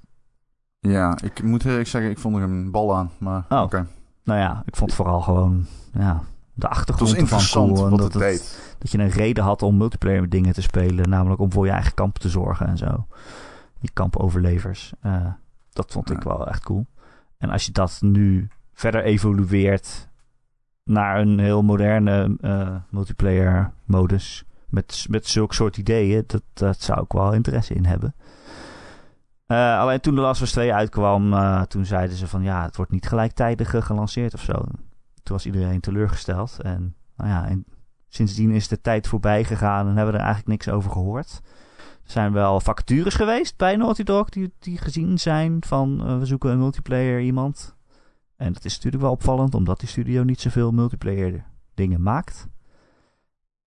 [0.79, 3.11] Ja, ik moet eerlijk zeggen, ik vond er een bal aan.
[3.17, 3.61] Maar oh.
[3.61, 3.85] Okay.
[4.23, 6.21] Nou ja, ik vond vooral gewoon ja,
[6.53, 7.85] de achtergrond het was ervan cool.
[7.85, 11.09] En dat, het dat je een reden had om multiplayer dingen te spelen.
[11.09, 13.07] Namelijk om voor je eigen kamp te zorgen en zo.
[13.79, 14.93] Je kampoverlevers.
[15.03, 15.25] Uh,
[15.69, 16.15] dat vond ja.
[16.15, 16.85] ik wel echt cool.
[17.37, 20.09] En als je dat nu verder evolueert
[20.83, 24.43] naar een heel moderne uh, multiplayer modus.
[24.69, 26.23] Met, met zulke soort ideeën.
[26.27, 28.15] Dat, dat zou ik wel interesse in hebben.
[29.47, 32.63] Uh, alleen toen de Last of Us 2 uitkwam, uh, toen zeiden ze van ja,
[32.63, 34.53] het wordt niet gelijktijdig gelanceerd of zo.
[35.23, 36.59] Toen was iedereen teleurgesteld.
[36.61, 37.65] En nou ja, en
[38.07, 41.41] sindsdien is de tijd voorbij gegaan en hebben we er eigenlijk niks over gehoord.
[42.05, 46.25] Er zijn wel vacatures geweest bij Naughty Dog die, die gezien zijn van uh, we
[46.25, 47.75] zoeken een multiplayer iemand.
[48.35, 52.47] En dat is natuurlijk wel opvallend, omdat die studio niet zoveel multiplayer dingen maakt.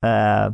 [0.00, 0.46] Uh,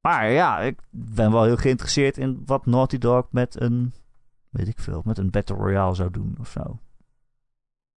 [0.00, 3.92] maar ja, ik ben wel heel geïnteresseerd in wat Naughty Dog met een,
[4.50, 6.78] weet ik veel, met een Battle Royale zou doen of zo.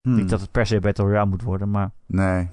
[0.02, 0.16] Hmm.
[0.16, 1.92] Niet dat het per se Battle Royale moet worden, maar...
[2.06, 2.50] Nee.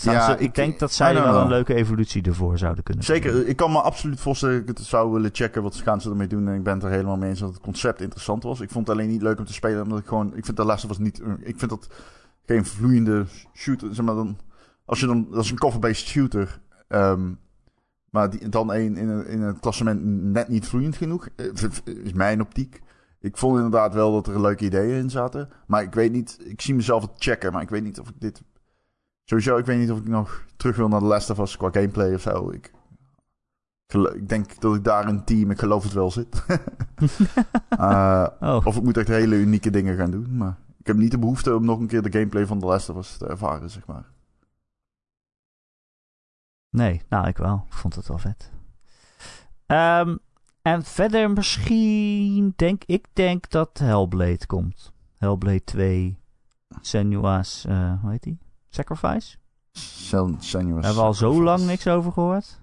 [0.00, 3.32] Ja, ze, ik, ik, denk dat zij wel een leuke evolutie ervoor zouden kunnen Zeker,
[3.32, 3.46] doen.
[3.46, 6.26] ik kan me absoluut voorstellen dat ik het zou willen checken wat gaan ze ermee
[6.26, 6.48] doen.
[6.48, 8.60] En ik ben het er helemaal mee eens dat het concept interessant was.
[8.60, 10.36] Ik vond het alleen niet leuk om te spelen, omdat ik gewoon...
[10.36, 11.22] Ik vind de laatste was niet...
[11.40, 11.88] Ik vind dat
[12.46, 13.24] geen vloeiende
[13.54, 13.94] shooter...
[13.94, 14.38] Zeg maar dan,
[14.84, 15.26] als je dan...
[15.30, 16.60] Dat is een cover-based shooter...
[16.88, 17.38] Um,
[18.10, 21.28] Maar die, dan één in, in het klassement net niet vloeiend genoeg.
[21.36, 21.46] eh,
[22.04, 22.80] Is mijn optiek.
[23.20, 25.48] Ik vond inderdaad wel dat er leuke ideeën in zaten.
[25.66, 26.38] Maar ik weet niet.
[26.44, 27.52] Ik zie mezelf het checken.
[27.52, 28.42] Maar ik weet niet of ik dit.
[29.28, 31.70] Sowieso, ik weet niet of ik nog terug wil naar de Last of Us qua
[31.70, 32.50] gameplay of zo.
[32.50, 32.72] Ik,
[34.14, 36.44] ik denk dat ik daar een team, ik geloof het wel, zit.
[37.68, 40.36] Eh, Oh, of ik moet echt hele unieke dingen gaan doen.
[40.36, 42.88] Maar ik heb niet de behoefte om nog een keer de gameplay van The Last
[42.88, 44.04] of Us te ervaren, zeg maar.
[46.70, 47.02] nee.
[47.08, 47.64] Nou, ik wel.
[47.66, 48.50] Ik vond het wel vet.
[49.66, 50.16] Ehm,
[50.62, 54.92] en verder misschien denk ik denk dat Hellblade komt.
[55.16, 56.18] Hellblade 2,
[56.80, 58.38] Senua's, eh hoe heet die?
[58.68, 59.36] Sacrifice?
[59.72, 62.60] Senuous Hebben we al zo lang niks over gehoord?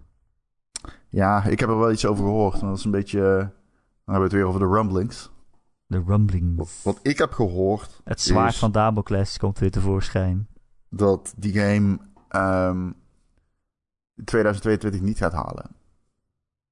[1.10, 2.62] Ja, ik heb er wel iets over gehoord.
[2.62, 3.20] Maar dat is een beetje...
[3.20, 5.32] eh, Dan hebben we het weer over de rumblings.
[5.88, 6.58] De Rumbling.
[6.58, 8.02] Wat, wat ik heb gehoord...
[8.04, 10.48] Het zwaard van Damocles komt weer tevoorschijn.
[10.90, 12.00] dat die game
[12.30, 12.92] ehm
[14.24, 15.76] 2022 niet gaat halen.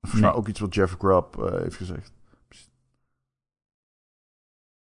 [0.02, 0.40] Volgens mij Nee.
[0.40, 2.12] ook iets wat Jeff Grubb eh, heeft gezegd.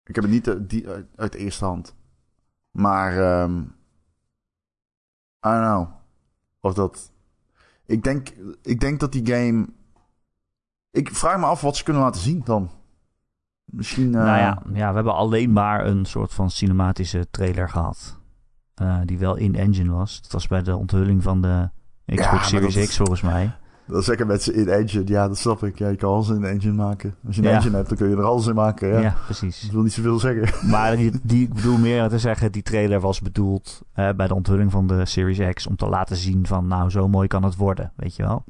[0.05, 0.49] Ik heb het niet
[0.83, 1.95] eh, uit, uit eerste hand.
[2.71, 3.19] Maar...
[3.43, 3.63] ehm
[5.47, 5.87] I don't know.
[6.61, 7.13] Of dat...
[7.87, 8.29] Ik denk,
[8.63, 9.67] ik denk dat die game...
[10.91, 12.71] Ik vraag me af wat ze kunnen laten zien dan.
[13.65, 14.15] Misschien...
[14.15, 18.19] eh, Nou ja, ja, we hebben alleen maar een soort van cinematische trailer gehad.
[18.75, 20.23] eh, die wel in-engine was.
[20.23, 21.71] Dat was bij de onthulling van de
[22.07, 23.53] Xbox Series dat- X volgens mij.
[23.91, 25.03] Dat zeggen mensen in engine.
[25.07, 25.79] Ja, dat snap ik.
[25.79, 27.15] Ja, je kan alles in engine maken.
[27.27, 27.55] Als je een Ja.
[27.55, 28.89] engine hebt, dan kun je er alles in maken.
[28.89, 29.01] Ja.
[29.01, 29.65] Ja, precies.
[29.65, 30.49] Ik wil niet zoveel zeggen.
[30.71, 34.71] Maar die, die, ik bedoel meer te zeggen, die trailer was bedoeld bij de onthulling
[34.71, 37.93] van de Series X om te laten zien van nou, zo mooi kan het worden,
[37.97, 38.45] weet je wel.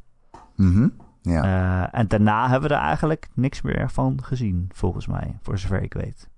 [0.57, 0.89] Mhm.
[1.23, 1.43] Ja.
[1.93, 5.83] Eh, en daarna hebben we er eigenlijk niks meer van gezien, volgens mij, voor zover
[5.83, 6.29] ik weet.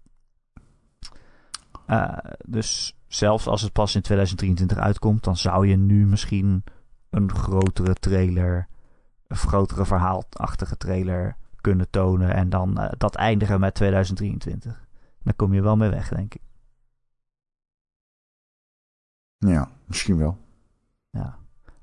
[1.87, 6.65] Eh, dus zelfs als het pas in 2023 uitkomt, dan zou je nu misschien
[7.11, 8.69] een grotere trailer,
[9.43, 14.87] een grotere verhaalachtige trailer kunnen tonen en dan eh, dat eindigen met 2023.
[15.23, 16.41] Dan kom je wel mee weg, denk ik.
[19.39, 20.39] ja, misschien wel.
[21.11, 21.39] Ja.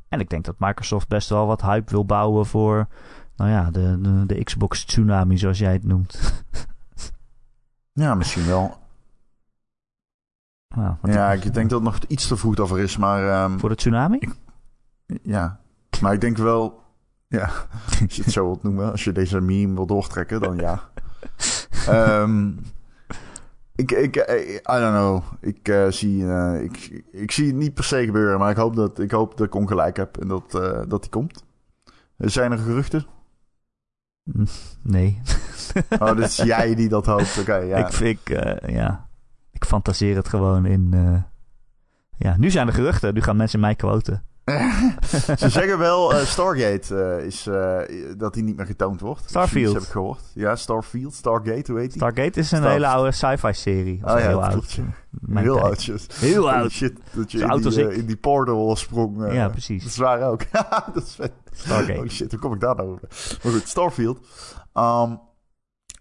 [0.08, 2.88] En ik denk dat Microsoft best wel wat hype wil bouwen voor,
[3.36, 6.44] nou ja, de, de, de Xbox Tsunami, zoals jij het noemt.
[7.92, 8.78] Ja, misschien wel.
[10.76, 12.98] Nou, Ja, ik- denk dat het nog iets te vroeg daarvoor is.
[12.98, 14.20] Maar ehm, Voor de tsunami?
[15.24, 15.60] ja.
[16.02, 16.84] Maar ik denk wel...
[17.30, 17.50] Ja,
[18.02, 18.92] als je het zo wilt noemen.
[18.92, 20.90] Als je deze meme wil doortrekken, dan ja.
[21.88, 22.52] Ehm,
[23.76, 25.24] ik, ik, eh, I don't know.
[25.40, 28.40] Ik, eh, zie, eh, ik, ik zie het niet per se gebeuren.
[28.40, 30.18] Maar ik hoop dat ik, hoop dat ik ongelijk heb.
[30.18, 30.52] En dat,
[30.88, 31.44] dat die komt.
[32.18, 33.06] Zijn er geruchten?
[34.82, 35.22] Nee.
[36.00, 37.38] Oh, is jij die dat hoopt.
[37.40, 37.78] Oké, ja.
[37.78, 38.30] Ik, ik,
[38.68, 39.10] ja.
[39.52, 40.94] ik fantaseer het gewoon in.
[42.18, 43.14] Ja, nu zijn er geruchten.
[43.14, 44.24] Nu gaan mensen mij quoten.
[45.38, 47.78] Ze zeggen wel, eh, Stargate eh, is eh,
[48.18, 49.22] dat die niet meer getoond wordt.
[49.30, 49.66] Starfield.
[49.66, 50.22] Dat heb ik gehoord.
[50.34, 52.02] Ja, Starfield, Stargate, hoe heet die?
[52.02, 54.00] Stargate is een Star- hele oude sci-fi serie.
[54.04, 54.80] Oh ja, heel dat oud.
[55.30, 56.08] Heel oud, shit.
[56.16, 56.72] Heel oud.
[56.72, 59.34] shit, dat je in die, in die portal sprong.
[59.34, 59.86] Ja, Dat precies.
[59.86, 60.42] is waar ook.
[60.94, 61.32] dat is vet.
[61.52, 62.00] Stargate.
[62.00, 63.08] Oh shit, hoe kom ik daar nou over?
[63.44, 64.20] Maar goed, Starfield.
[64.74, 65.16] Ehm,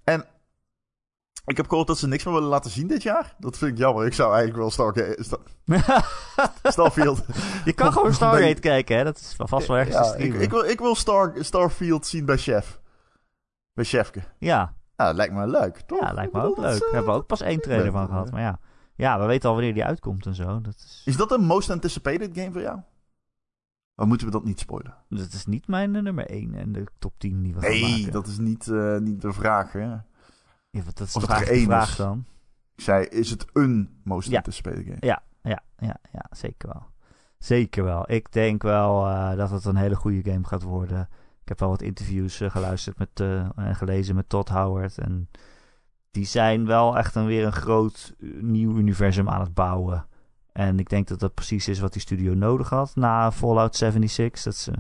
[0.04, 0.24] en
[1.48, 3.34] ik heb gehoord dat ze niks meer willen laten zien dit jaar.
[3.38, 4.06] Dat vind ik jammer.
[4.06, 5.24] Ik zou eigenlijk wel Stargate...
[5.24, 5.38] Sta-
[6.70, 7.24] Starfield...
[7.64, 8.54] je kan gewoon Stargate Nee.
[8.54, 9.04] kijken, hè?
[9.04, 12.36] Dat is vast wel ergens Ja, ik, ik wil, ik wil Star, Starfield zien bij
[12.38, 12.80] Chef.
[13.72, 14.22] Bij Chefke.
[14.38, 16.00] Ja, dat lijkt me leuk, toch?
[16.00, 16.72] ja, lijkt me ook leuk.
[16.72, 18.06] is, We eh, hebben ook pas één trailer van ja.
[18.06, 18.30] gehad.
[18.30, 18.58] Maar ja.
[18.94, 20.60] ja, we weten al wanneer die uitkomt en zo.
[20.60, 22.78] Dat is, Is dat een most anticipated game voor jou?
[23.96, 24.94] Of moeten we dat niet spoilen?
[25.08, 27.96] dat is niet mijn eh, nummer 1 en de top 10 die we gaan Nee,
[27.96, 28.12] maken.
[28.12, 29.72] dat is niet, eh, niet de vraag.
[29.72, 29.96] Hè?
[30.78, 31.96] Ja, dat is of toch er één vraag is.
[31.96, 32.24] dan?
[32.76, 34.36] Ik zei, is het een most Ja.
[34.36, 34.96] anticipated game?
[35.00, 36.86] Ja, ja, ja, ja, zeker wel.
[37.38, 38.10] Zeker wel.
[38.10, 41.08] Ik denk wel eh, dat het een hele goede game gaat worden.
[41.42, 44.98] Ik heb wel wat interviews eh, geluisterd met, eh, en gelezen met Todd Howard.
[44.98, 45.28] En
[46.10, 50.06] die zijn wel echt een, weer een groot nieuw universum aan het bouwen.
[50.52, 54.42] En ik denk dat dat precies is wat die studio nodig had na Fallout 76.
[54.44, 54.72] Dat ze,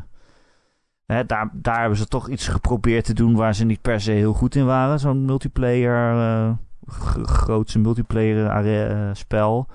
[1.14, 4.10] hè, daar, daar hebben ze toch iets geprobeerd te doen waar ze niet per se
[4.10, 5.00] heel goed in waren.
[5.00, 6.52] Zo'n multiplayer, eh,
[6.88, 9.66] g- grootse multiplayer are- eh, spel.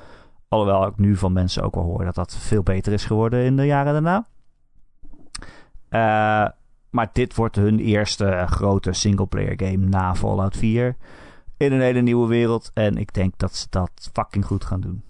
[0.48, 3.56] Alhoewel ik nu van mensen ook wel hoor dat dat veel beter is geworden in
[3.56, 4.26] de jaren daarna.
[5.90, 6.48] Eh,
[6.90, 10.96] maar dit wordt hun eerste grote singleplayer game na Fallout 4.
[11.58, 12.72] In een hele nieuwe wereld.
[12.74, 15.04] En ik denk dat ze dat fucking goed gaan doen.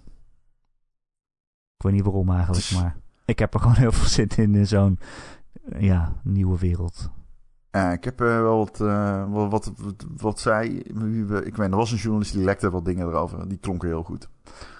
[1.76, 4.66] Ik weet niet waarom eigenlijk, maar ik heb er gewoon heel veel zin in in
[4.66, 5.08] zo'n eh,
[5.78, 7.10] ja, nieuwe wereld.
[7.70, 11.76] Eh, ik heb eh, wel wat, eh, wat, wat, wat, wat we- Ik weet, er
[11.76, 13.48] was een journalist die lekte wat dingen erover.
[13.48, 14.28] Die klonken heel goed.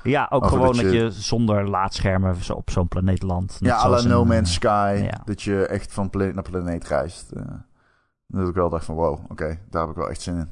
[0.03, 3.57] Ja, ook Over gewoon dat dat je- je, zonder laadschermen op zo'n planeet landt.
[3.61, 5.01] Ja, à la No een, Man's eh, Sky.
[5.11, 5.23] ja.
[5.25, 7.31] Dat je echt van planeet naar planeet reist.
[7.31, 7.43] eh.
[8.27, 10.49] dat ik wel dacht van wow, oké, daar heb ik wel echt zin in.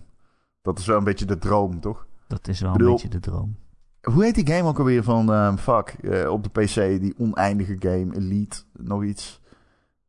[0.62, 2.06] Dat is wel een beetje de droom, toch?
[2.28, 3.56] Dat is wel bedoel- een beetje de droom.
[4.02, 7.76] Hoe heet die game ook alweer van ehm, fuck, eh, op de PC, die oneindige
[7.78, 9.40] game, Elite, nog iets?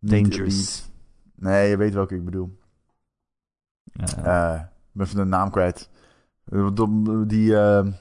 [0.10, 0.92] Dangerous.
[1.36, 2.58] Nee, je weet welke ik bedoel.
[3.94, 4.04] Eh,
[4.54, 5.90] Eh, ik ben even de naam kwijt.
[6.46, 6.68] Eh,
[7.28, 7.92] die- ehm,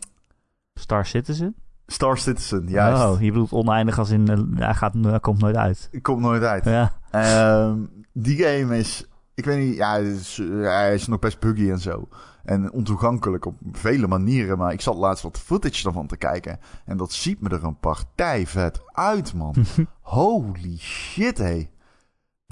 [0.74, 1.54] Star Citizen?
[1.86, 3.02] Star Citizen, juist.
[3.02, 4.28] Oh, je bedoelt oneindig als in...
[4.28, 5.88] eh, hij, gaat, hij komt nooit uit.
[6.02, 6.64] Komt nooit uit.
[6.64, 6.92] Ja.
[7.10, 7.78] Ehm,
[8.12, 11.78] die game is, ik weet niet, ja, is, eh, hij is nog best buggy en
[11.78, 12.08] zo.
[12.44, 14.58] En ontoegankelijk op vele manieren.
[14.58, 16.58] Maar ik zat laatst wat footage ervan te kijken.
[16.84, 19.54] En dat ziet me er een partij vet uit, man.
[20.00, 21.68] Holy shit, hé.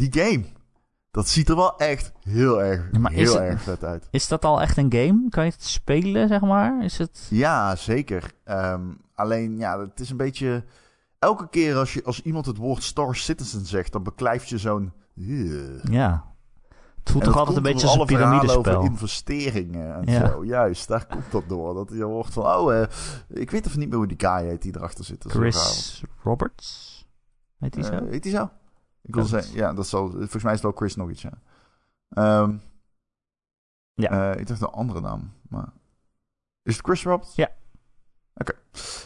[0.09, 0.45] Die game.
[1.11, 4.09] Dat ziet er wel echt heel erg, Ja, maar is heel het- erg vet uit.
[4.11, 5.29] Is dat al echt een game?
[5.29, 6.85] Kan je het spelen, zeg maar?
[6.85, 7.27] Is het...
[7.31, 8.33] Ja, zeker.
[8.45, 8.83] Ehm,
[9.15, 10.65] alleen, ja, het is een beetje...
[11.19, 14.93] Elke keer als, je, als iemand het woord Star Citizen zegt, dan beklijft je zo'n...
[15.83, 16.25] Ja.
[16.99, 18.83] Het voelt En toch altijd een beetje als een alle verhalen over piramidespel.
[18.83, 20.27] investeringen en Ja.
[20.31, 20.45] zo.
[20.45, 21.75] Juist, daar komt dat door.
[21.75, 22.87] Dat je hoort van, oh, eh,
[23.29, 25.25] ik weet even niet meer hoe die guy heet die erachter zit.
[25.29, 26.89] Chris Roberts?
[27.59, 27.85] Heet raar.
[27.85, 27.93] zo?
[27.93, 28.51] Eh, heet die zo?
[29.03, 31.33] Ik wil zeggen, ja, dat zal, volgens mij is het wel Chris nog iets, ja.
[32.09, 32.57] Ehm,
[33.95, 34.33] Ja.
[34.33, 35.69] eh, ik dacht een andere naam, maar...
[36.63, 37.35] Is het Chris Roberts?
[37.35, 37.49] Ja.
[38.35, 38.53] Oké.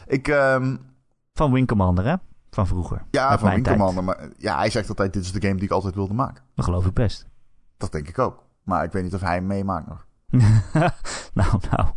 [0.06, 0.76] Ik, ehm,
[1.32, 2.14] Van Wing Commander, hè?
[2.50, 3.04] Van vroeger.
[3.10, 5.70] ja, van Wing Commander, maar ja, hij zegt altijd, dit is de game die ik
[5.70, 6.44] altijd wilde maken.
[6.54, 7.26] Dat geloof ik best.
[7.76, 8.42] Dat denk ik ook.
[8.62, 10.06] Maar ik weet niet of hij hem meemaakt nog.
[11.34, 11.88] nou, nou.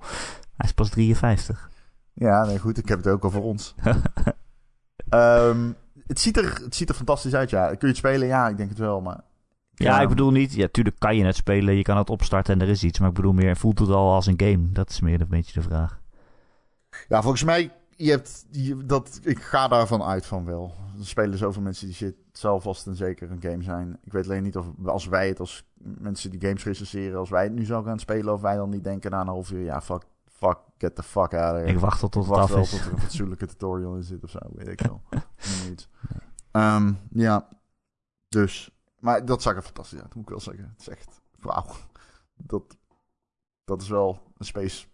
[0.55, 1.69] Hij is pas 53.
[2.13, 2.77] Ja, nee, goed.
[2.77, 3.75] Ik heb het ook al voor ons.
[5.09, 5.71] Ehm,
[6.07, 7.67] het, ziet er, het ziet er fantastisch uit, ja.
[7.67, 8.27] Kun je het spelen?
[8.27, 9.21] Ja, ik denk het wel, maar...
[9.73, 10.53] Ja, ik bedoel niet...
[10.53, 11.75] Ja, tuurlijk kan je het spelen.
[11.75, 12.99] Je kan het opstarten en er is iets.
[12.99, 13.57] Maar ik bedoel meer...
[13.57, 14.71] Voelt het al als een game?
[14.71, 15.99] Dat is meer een beetje de vraag.
[17.07, 17.71] Ja, volgens mij...
[17.95, 20.73] Je hebt, je, dat, ik ga daarvan uit van wel.
[20.99, 22.15] Er spelen zoveel mensen die shit.
[22.27, 23.99] Het zal vast en zeker een game zijn.
[24.03, 27.19] Ik weet alleen niet of als wij het als mensen die games recenseren...
[27.19, 28.33] Als wij het nu zo gaan spelen...
[28.33, 29.63] Of wij dan niet denken na een half uur...
[29.63, 30.03] Ja, fuck,
[30.37, 31.67] fuck, get the fuck out of here.
[31.67, 32.69] Ik wacht tot het wacht af wel is.
[32.69, 35.01] tot er een fatsoenlijke tutorial in zit of zo, weet ik wel.
[35.67, 35.89] Niet.
[36.51, 37.47] Ehm, ja,
[38.27, 38.71] dus.
[38.99, 40.69] Maar dat zag er fantastisch uit, moet ik wel zeggen.
[40.71, 41.75] Het is echt, wauw.
[42.35, 42.77] Dat,
[43.63, 44.85] dat is wel een space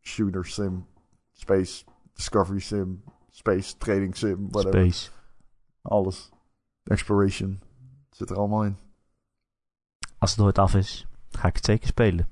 [0.00, 0.86] shooter sim,
[1.32, 4.80] space discovery sim, space trading sim, whatever.
[4.80, 5.10] Space.
[5.82, 6.30] Alles.
[6.84, 7.60] Exploration.
[8.10, 8.76] Zit er allemaal in.
[10.18, 12.28] Als het ooit af is, ga ik het zeker spelen.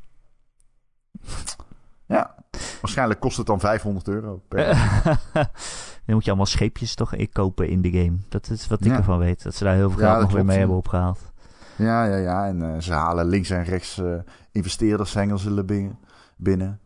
[2.80, 4.66] Waarschijnlijk kost het dan 500 euro per
[5.34, 5.46] Dan
[6.14, 8.16] moet je allemaal scheepjes toch kopen in de game.
[8.28, 8.96] Dat is wat ik Ja.
[8.96, 9.42] ervan weet.
[9.42, 11.18] Dat ze daar heel veel geld nog weer mee hebben opgehaald.
[11.76, 12.46] Ja, ja, ja.
[12.46, 14.14] En eh, ze halen links en rechts eh
[14.52, 15.98] investeerders hengels binnen.
[16.36, 16.80] binnen.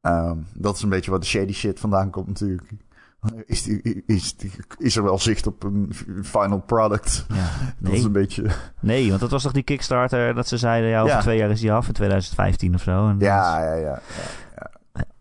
[0.00, 2.70] Ehm, dat is een beetje waar de shady shit vandaan komt natuurlijk.
[3.46, 5.92] Is, die, is, die, is er wel zicht op een
[6.22, 7.24] final product?
[7.28, 7.48] Ja.
[7.78, 8.46] Dat is een beetje...
[8.80, 10.90] nee, want dat was toch die Kickstarter dat ze zeiden...
[10.90, 11.20] Ja, over Ja.
[11.20, 13.08] twee jaar is die af, in 2015 of zo.
[13.08, 14.00] En ja, ja, ja, ja.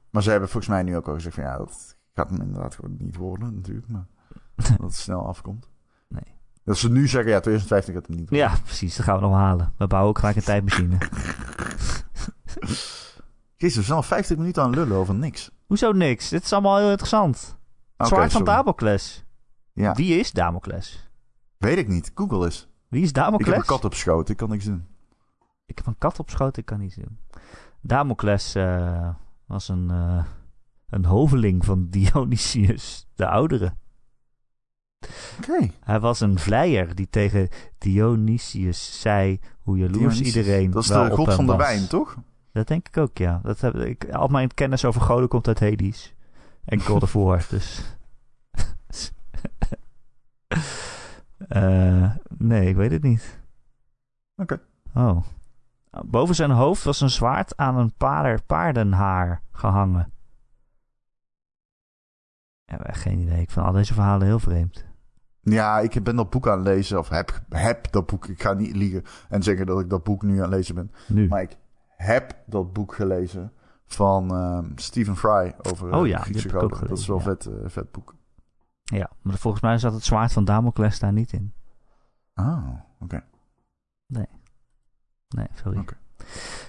[0.10, 2.76] Maar ze hebben volgens mij nu ook al gezegd van ja, dat gaat hem inderdaad
[2.76, 3.88] gewoon niet worden natuurlijk.
[3.88, 4.06] Maar
[4.56, 5.70] dat het snel afkomt.
[6.08, 6.36] Nee.
[6.64, 8.48] Dat ze nu zeggen ja, 2015 gaat hem niet worden.
[8.50, 8.96] ja, precies.
[8.96, 9.74] Dat gaan we nog halen.
[9.78, 10.98] We bouwen ook gelijk een tijdmachine.
[13.56, 15.52] Jezus, we zijn al 50 minuten aan lullen over niks.
[15.66, 16.30] Hoezo niks?
[16.30, 17.58] Dit is allemaal heel interessant.
[17.98, 18.44] Zwaard van.
[18.44, 19.26] Damocles.
[19.74, 21.10] Ja, Wie is Damocles?
[21.58, 22.12] weet ik niet.
[22.16, 22.68] Google eens.
[22.88, 23.56] Wie is Ik heb Damocles?
[23.56, 24.88] een kat op schoot, ik kan niks doen.
[25.66, 27.20] Ik heb een kat op schoot, ik kan niets doen.
[27.82, 29.10] Damocles eh,
[29.48, 30.26] was een, eh,
[30.90, 33.74] een hoveling van Dionysius de Oudere.
[35.38, 35.72] Oké.
[35.80, 40.36] Hij was een vleier die tegen Dionysius zei hoe jaloers Dionysius.
[40.36, 41.62] iedereen Dat is de god van de was.
[41.62, 42.16] wijn, toch?
[42.52, 43.40] Dat denk ik ook, ja.
[43.44, 46.14] Dat heb ik, al mijn kennis over goden komt uit Hades.
[46.66, 47.82] En God of War, dus...
[51.48, 53.40] Eh, nee, ik weet het niet.
[54.36, 54.60] Oké.
[54.94, 55.24] Oh.
[56.06, 60.12] Boven zijn hoofd was een zwaard aan een paarden, paardenhaar gehangen.
[62.66, 63.42] Ja, geen idee.
[63.42, 64.86] Ik vind al deze verhalen heel vreemd.
[65.42, 68.28] Ja, ik ben dat boek aan het lezen, of heb, heb dat boek.
[68.28, 70.92] Ik ga niet liegen en zeggen dat ik dat boek nu aan het lezen ben.
[71.08, 71.28] Nu.
[71.28, 73.52] Maar ik heb dat boek gelezen
[73.86, 76.88] van ehm, Stephen Fry over eh, Oh de ja, Griekse goden.
[76.88, 78.16] Dat is wel gelezen, vet, eh, vet boek.
[78.84, 81.54] Ja, maar volgens mij zat het zwaard van Damocles daar niet in.
[82.34, 82.68] Ah,
[83.00, 83.24] oké.
[84.06, 84.28] Nee,
[85.64, 85.78] sorry.
[85.80, 85.94] Oké.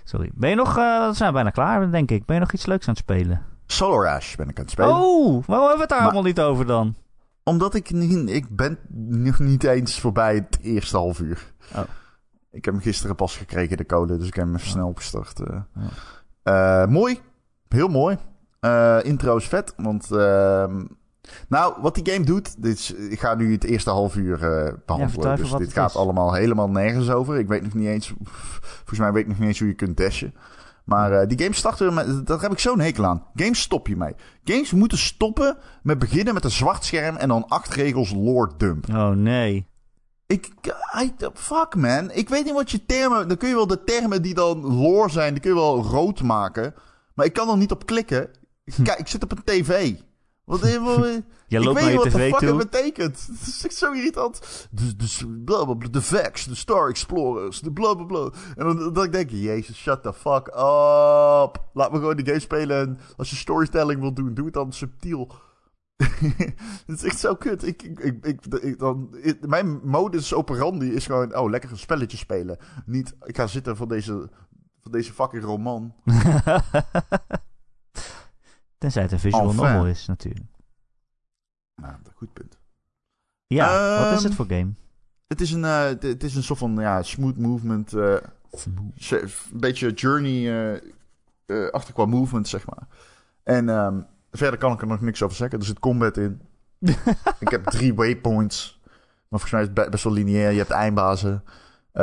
[0.04, 0.30] Sorry.
[0.34, 0.68] Ben je nog...
[0.78, 2.24] eh, we zijn bijna klaar, denk ik.
[2.24, 3.42] Ben je nog iets leuks aan het spelen?
[3.66, 4.90] Solar Ash ben ik aan het spelen.
[4.94, 6.94] Oh, waarom hebben we het daar Maar- allemaal niet over dan?
[7.44, 8.78] Omdat ik niet, ik ben
[9.08, 11.52] nog niet eens voorbij het eerste half uur.
[11.74, 11.82] Oh.
[12.50, 15.40] Ik heb hem gisteren pas gekregen, de code, dus ik heb hem even snel opgestart.
[16.44, 16.86] Uh.
[16.86, 17.20] mooi,
[17.68, 18.16] heel mooi.
[19.02, 20.08] intro is vet, want...
[21.48, 24.38] Nou, wat die game doet, dit is, ik ga nu het eerste half uur
[24.86, 25.36] behandelen.
[25.36, 27.38] dus dit gaat allemaal helemaal nergens over.
[27.38, 28.12] Ik weet nog niet eens,
[28.60, 30.34] volgens mij weet ik nog niet eens hoe je kunt dashen.
[30.88, 33.24] Maar uh, die games starten, met, daar heb ik zo'n hekel aan.
[33.34, 34.14] Games stop je mee.
[34.44, 38.88] Games moeten stoppen met beginnen met een zwart scherm en dan acht regels lore dump.
[38.88, 39.66] Oh nee.
[40.26, 40.50] Ik,
[41.02, 42.10] I, fuck man.
[42.10, 45.10] Ik weet niet wat je termen, dan kun je wel de termen die dan lore
[45.10, 46.74] zijn, die kun je wel rood maken.
[47.14, 48.30] Maar ik kan er niet op klikken.
[48.82, 49.94] Kijk, ik zit op een tv.
[50.48, 50.60] Wat,
[51.46, 53.26] Jij loopt ik weet niet wat de fuck het betekent.
[53.38, 54.68] Het is echt zo irritant.
[54.70, 58.30] De, de, blablabla, de Vex, de Star Explorers, de blablabla.
[58.56, 61.64] En dan, dan denk je, jezus, shut the fuck up.
[61.72, 62.78] Laat me gewoon die game spelen.
[62.86, 65.32] En als je storytelling wil doen, doe het dan subtiel.
[66.86, 67.66] het is echt zo kut.
[67.66, 72.58] Ik, ik, ik, ik, dan, mijn modus operandi is gewoon, oh, lekker een spelletje spelen.
[72.86, 74.30] Niet, ik ga zitten voor deze,
[74.80, 75.94] voor deze fucking roman.
[78.78, 80.46] Tenzij het een visual novel is, natuurlijk.
[81.74, 82.58] Nou, goed punt.
[83.46, 84.72] Ja, wat is het ehm, voor game?
[85.26, 87.92] Het is een, uh, het is een soort van ja, smooth movement.
[87.92, 88.16] Uh,
[88.64, 88.92] een
[89.52, 90.80] beetje journey
[91.46, 92.86] uh, achter qua movement, zeg maar.
[93.42, 95.58] En um, verder kan ik er nog niks over zeggen.
[95.58, 96.40] Er zit combat in.
[97.40, 98.80] ik heb drie waypoints.
[99.28, 100.50] Maar volgens mij is het best wel lineair.
[100.50, 101.44] Je hebt eindbazen.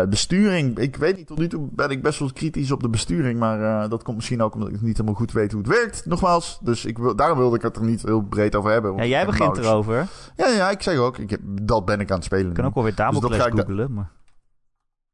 [0.10, 3.40] Besturing, ik weet niet, tot nu toe ben ik best wel kritisch op de besturing.
[3.40, 6.06] Maar uh, dat komt misschien ook omdat ik niet helemaal goed weet hoe het werkt.
[6.06, 8.96] Nogmaals, dus ik wil, daarom wilde ik het er niet heel breed over hebben.
[8.96, 10.08] Ja, jij begint erover.
[10.36, 12.48] Ja, ja, ik zeg ook, ik heb, dat ben ik aan het spelen.
[12.48, 13.94] Ik kan ook wel weer Damocles dus googelen.
[13.94, 14.12] Maar...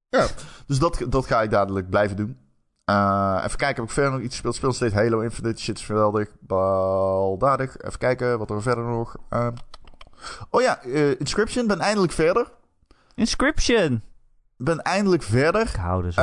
[0.09, 0.27] Ja,
[0.65, 2.37] dus dat, dat ga ik dadelijk blijven doen.
[2.89, 4.55] Uh, even kijken, heb ik verder nog iets gespeeld?
[4.55, 6.29] Speel steeds Halo Infinite, shit is geweldig.
[6.39, 7.77] Baldadig.
[7.81, 9.15] Even kijken, wat er verder nog...
[10.49, 10.81] oh ja,
[11.17, 12.51] Inscription, ben eindelijk verder.
[13.15, 14.01] Inscription!
[14.63, 15.61] Ben eindelijk verder.
[15.61, 16.21] Ik hou zo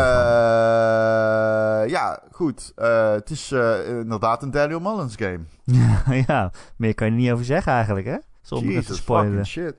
[1.89, 2.73] Ja, goed.
[2.77, 5.41] Uh, het is uh, inderdaad een Daniel Mullins game.
[6.27, 8.17] ja, meer kan je er niet over zeggen eigenlijk, hè?
[8.41, 9.47] Zonder Jesus te spoilen.
[9.47, 9.77] shit.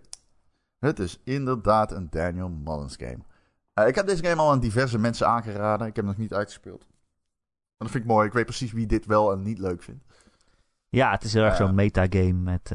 [0.79, 3.19] Het is inderdaad een Daniel Mullins game.
[3.87, 5.87] Ik heb deze game al aan diverse mensen aangeraden.
[5.87, 6.81] Ik heb hem nog niet uitgespeeld.
[6.81, 8.27] En dat vind ik mooi.
[8.27, 10.03] Ik weet precies wie dit wel en niet leuk vindt.
[10.89, 12.71] Ja, het is heel erg zo'n metagame met...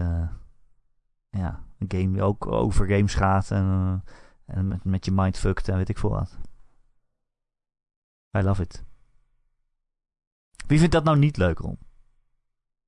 [1.30, 4.03] ja, een game die ook over games gaat en
[4.47, 6.38] en met, met je mind fucked en weet ik veel wat.
[8.36, 8.84] I love it.
[10.66, 11.78] Wie vindt dat nou niet leuk, Ron?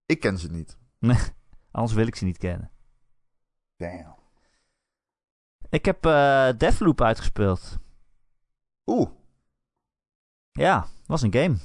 [0.07, 0.79] Ik ken ze niet.
[0.99, 1.19] Nee,
[1.71, 2.71] anders wil ik ze niet kennen.
[3.77, 4.15] Damn.
[5.69, 6.13] Ik heb uh,
[6.59, 7.79] Deathloop uitgespeeld.
[8.87, 9.11] Oeh.
[10.53, 11.57] Ja, was een game.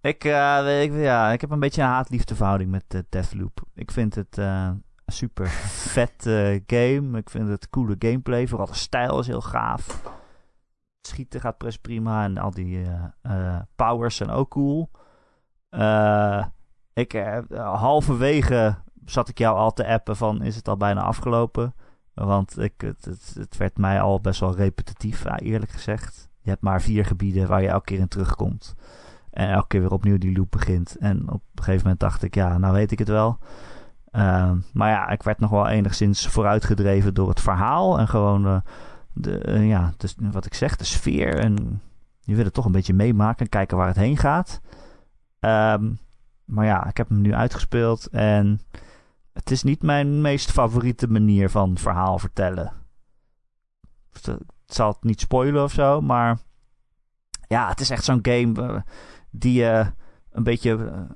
[0.00, 3.62] Ik, uh, ik, ja, ik heb een beetje een haat-liefde verhouding met uh, Deathloop.
[3.74, 4.38] Ik vind het
[5.12, 7.18] super vet uh, game.
[7.18, 8.46] Ik vind het coole gameplay.
[8.46, 10.02] Vooral de stijl is heel gaaf.
[11.00, 12.24] schieten gaat best prima.
[12.24, 12.78] En al die
[13.22, 14.90] uh, powers zijn ook cool.
[16.92, 20.42] ik, halverwege zat ik jou al te appen van...
[20.42, 21.74] Is het al bijna afgelopen?
[22.14, 26.28] Want ik, het, het, het werd mij al best wel repetitief, eerlijk gezegd.
[26.40, 28.74] Je hebt maar vier gebieden waar je elke keer in terugkomt.
[29.30, 30.96] En elke keer weer opnieuw die loop begint.
[30.96, 33.38] En op een gegeven moment dacht ik, ja, nou weet ik het wel.
[34.10, 37.98] Ehm, maar ja, ik werd nog wel enigszins vooruitgedreven door het verhaal.
[37.98, 38.60] En gewoon uh,
[39.12, 41.38] de, uh, ja, dus wat ik zeg, de sfeer.
[41.38, 41.82] En
[42.20, 44.60] je wil het toch een beetje meemaken en kijken waar het heen gaat.
[45.40, 45.92] Ehm,
[46.44, 48.06] maar ja, ik heb hem nu uitgespeeld.
[48.06, 48.60] En
[49.32, 52.72] het is niet mijn meest favoriete manier van verhaal vertellen.
[54.12, 56.38] Het zal het niet spoilen of zo, maar
[57.48, 58.80] ja, het is echt zo'n game uh,
[59.30, 59.92] die je
[60.30, 61.06] een beetje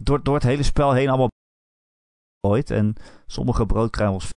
[0.00, 1.30] door, door het hele spel heen allemaal
[2.54, 2.94] en
[3.26, 4.30] sommige broodkruimels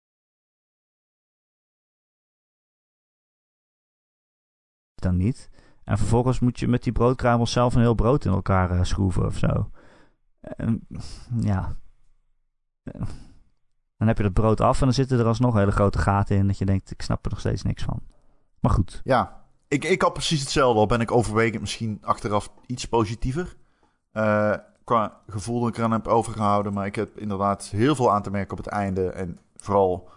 [4.94, 5.50] dan niet.
[5.84, 9.26] En vervolgens moet je met die broodkruimels zelf een heel brood in elkaar uh, schroeven
[9.26, 9.70] of zo.
[10.40, 10.86] En,
[11.40, 11.76] ja.
[13.96, 16.46] Dan heb je het brood af en dan zitten er alsnog hele grote gaten in.
[16.46, 18.02] Dat je denkt, ik snap er nog steeds niks van.
[18.60, 19.00] Maar goed.
[19.04, 20.80] Ja, ik, ik had precies hetzelfde.
[20.80, 23.56] Al ben ik overwegend misschien achteraf iets positiever.
[24.12, 24.54] Uh,
[24.88, 26.72] qua gevoel dat ik eraan heb overgehouden.
[26.72, 29.10] Maar ik heb inderdaad heel veel aan te merken op het einde.
[29.10, 30.08] En vooral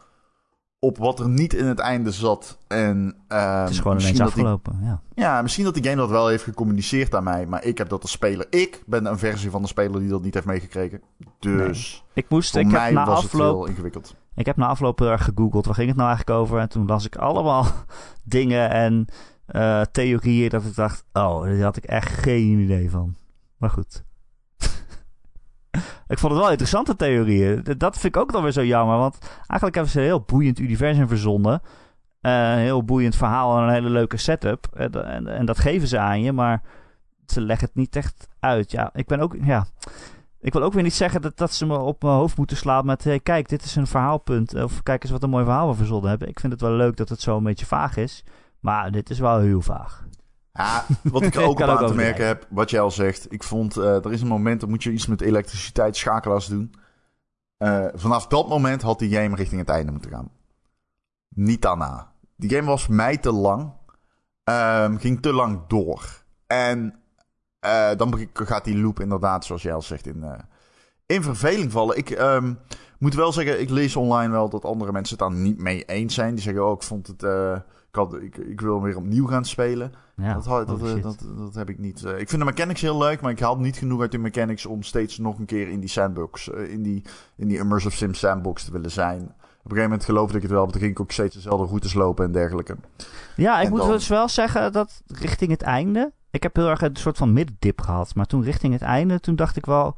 [0.80, 2.58] op wat er niet in het einde zat.
[2.68, 5.02] En, uh, het is gewoon ineens afgelopen, ja.
[5.14, 7.46] Ja, misschien dat die game dat wel heeft gecommuniceerd aan mij.
[7.46, 8.48] Maar ik heb dat als speler...
[8.50, 11.02] Ik ben een versie van de speler die dat niet heeft meegekregen.
[11.40, 14.16] Dus ik moest, ik heb na was afloop, het heel ingewikkeld.
[14.36, 15.66] Ik heb na afloop erg gegoogeld.
[15.66, 16.60] Waar ging het nou eigenlijk over?
[16.60, 17.66] En toen las ik allemaal
[18.24, 19.06] dingen en
[19.48, 21.06] uh, theorieën dat ik dacht...
[21.14, 23.16] Oh, daar had ik echt geen idee van.
[23.58, 24.04] Maar goed.
[26.08, 27.64] Ik vond het wel interessante theorieën.
[27.78, 28.98] Dat vind ik ook dan weer zo jammer.
[28.98, 31.62] Want eigenlijk hebben ze een heel boeiend universum verzonnen.
[32.22, 34.68] een heel boeiend verhaal en een hele leuke setup.
[34.74, 36.62] En, en, en, dat geven ze aan je, maar
[37.26, 38.72] ze leggen het niet echt uit.
[38.72, 39.36] Ja, ik ben ook.
[39.42, 39.66] Ja,
[40.40, 42.86] ik wil ook weer niet zeggen dat, dat ze me op mijn hoofd moeten slaan
[42.86, 43.04] met...
[43.04, 44.64] Hey, kijk, dit is een verhaalpunt.
[44.64, 46.28] Of kijk eens wat een mooi verhaal we verzonnen hebben.
[46.28, 48.24] Ik vind het wel leuk dat het zo een beetje vaag is.
[48.60, 50.06] Maar dit is wel heel vaag.
[50.54, 53.34] Ja, wat ik er ook op aan te merken heb, wat jij al zegt.
[53.34, 56.74] Ik vond, uh, er is een moment, dat moet je iets met elektriciteit, schakelaars doen.
[57.58, 60.32] Uh, vanaf dat moment had die game richting het einde moeten gaan.
[61.28, 62.12] Niet daarna.
[62.36, 63.74] Die game was mij te lang.
[64.44, 66.24] Um, ging te lang door.
[66.48, 66.96] En
[67.66, 70.26] uh, dan gaat die loop inderdaad, zoals jij al zegt, in,
[71.06, 71.98] in verveling vallen.
[71.98, 72.60] Ik um,
[73.00, 76.14] moet wel zeggen, ik lees online wel dat andere mensen het daar niet mee eens
[76.14, 76.34] zijn.
[76.34, 77.24] Die zeggen, oh, ik vond het...
[78.22, 79.94] Ik, ik, wil weer opnieuw gaan spelen.
[80.16, 82.04] Ja, dat, dat, dat, dat, dat, heb ik niet.
[82.04, 84.84] ik vind de mechanics heel leuk, maar ik haal niet genoeg uit de mechanics om
[84.84, 87.04] steeds nog een keer in die sandbox, in, die,
[87.36, 89.22] in die immersive sim sandbox te willen zijn.
[89.22, 91.66] Op een gegeven moment geloofde ik het wel, maar toen ging ik ook steeds dezelfde
[91.66, 92.76] routes lopen en dergelijke.
[93.36, 93.90] Ja, ik moet dan...
[93.90, 97.82] dus wel zeggen dat richting het einde ik heb heel erg een soort van middendip
[97.82, 98.16] gehad.
[98.16, 99.96] Maar toen richting het einde, toen dacht ik wel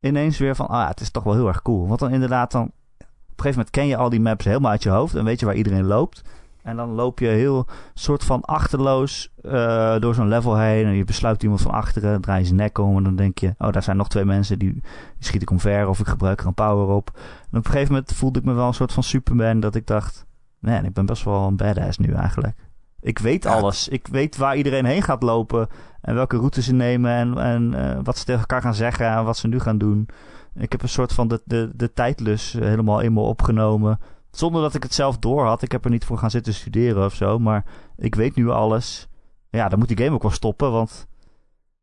[0.00, 0.68] ineens weer van...
[0.68, 1.86] Ah, het is toch wel heel erg cool.
[1.86, 2.62] Want dan inderdaad dan...
[2.62, 5.14] Op een gegeven moment ken je al die maps helemaal uit je hoofd.
[5.14, 6.22] En weet je waar iedereen loopt.
[6.62, 10.84] En dan loop je heel soort van achterloos uh, door zo'n level heen.
[10.84, 12.20] En je besluit iemand van achteren.
[12.20, 12.96] Draai je zijn nek om.
[12.96, 14.58] En dan denk je, oh, daar zijn nog twee mensen.
[14.58, 14.82] Die, die
[15.18, 15.88] schiet ik omver.
[15.88, 17.10] Of ik gebruik er een power op.
[17.50, 19.60] En op een gegeven moment voelde ik me wel een soort van Superman.
[19.60, 20.26] Dat ik dacht,
[20.58, 22.56] man, ik ben best wel een badass nu eigenlijk.
[23.00, 23.88] Ik weet alles.
[23.88, 25.68] Ik weet waar iedereen heen gaat lopen.
[26.00, 27.10] En welke routes ze nemen.
[27.10, 29.06] En, en uh, wat ze tegen elkaar gaan zeggen.
[29.06, 30.08] En wat ze nu gaan doen.
[30.54, 33.98] Ik heb een soort van de, de, de tijdlus helemaal in me opgenomen.
[34.30, 35.62] Zonder dat ik het zelf door had.
[35.62, 37.38] Ik heb er niet voor gaan zitten studeren of zo.
[37.38, 37.64] Maar
[37.96, 39.08] ik weet nu alles.
[39.50, 40.72] Ja, dan moet die game ook wel stoppen.
[40.72, 41.08] Want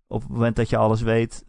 [0.07, 1.43] op het moment dat je alles weet,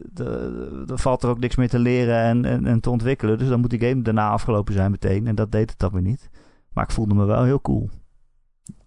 [0.85, 3.37] valt er ook niks meer te leren en, en, te ontwikkelen.
[3.37, 5.27] Dus dan moet die game daarna afgelopen zijn meteen.
[5.27, 6.29] En dat deed het dan weer niet.
[6.73, 7.89] Maar ik voelde me wel heel cool.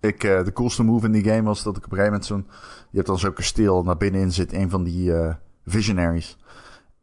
[0.00, 2.26] Ik, uh, de coolste move in die game was dat ik op een gegeven moment
[2.26, 2.46] zo'n...
[2.90, 5.34] Je hebt dan zo'n kasteel, naar binnenin zit een van die uh,
[5.64, 6.36] visionaries.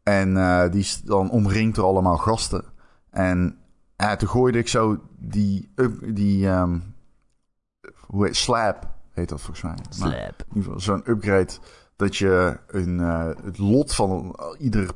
[0.02, 2.64] En uh, die is dan omringd door allemaal gasten.
[3.10, 3.59] En
[4.18, 5.72] toen gooide ik zo die...
[6.12, 6.94] die um,
[8.06, 9.74] hoe heet Slap heet dat volgens mij.
[9.88, 10.12] Slap.
[10.12, 11.52] in ieder geval zo'n upgrade
[11.96, 12.98] dat je een,
[13.44, 14.90] het lot van ieder,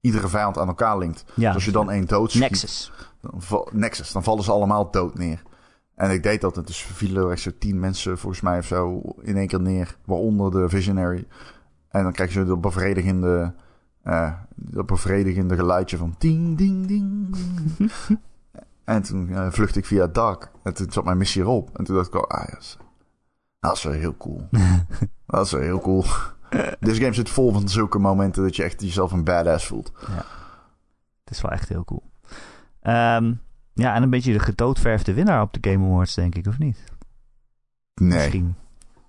[0.00, 1.24] iedere vijand aan elkaar linkt.
[1.34, 2.42] Ja, dus als je dan één doodschiet...
[2.42, 2.92] Nexus.
[3.20, 4.12] Dan, Nexus.
[4.12, 5.42] Dan vallen ze allemaal dood neer.
[5.94, 6.66] En ik deed dat.
[6.66, 9.96] Dus vielen er zo tien mensen volgens mij of zo in één keer neer.
[10.04, 11.26] Waaronder de Visionary.
[11.88, 13.54] En dan krijg je dat bevredigende,
[14.04, 17.36] uh, dat bevredigende geluidje van ding, ding, ding.
[18.84, 20.50] en toen uh, vluchtte ik via het dak.
[20.62, 21.78] En toen zat mijn missie erop.
[21.78, 22.76] En toen dacht ik, oh, ah, yes.
[23.60, 24.48] dat is wel heel cool.
[25.26, 26.04] dat is wel heel cool.
[26.80, 29.92] Deze game zit vol van zulke momenten dat je echt jezelf een badass voelt.
[30.00, 30.24] Ja.
[31.24, 32.02] Het is wel echt heel cool.
[32.82, 33.40] Um,
[33.74, 36.84] ja, en een beetje de gedoodverfde winnaar op de Game Awards, denk ik, of niet?
[37.94, 38.08] Nee.
[38.08, 38.54] Misschien.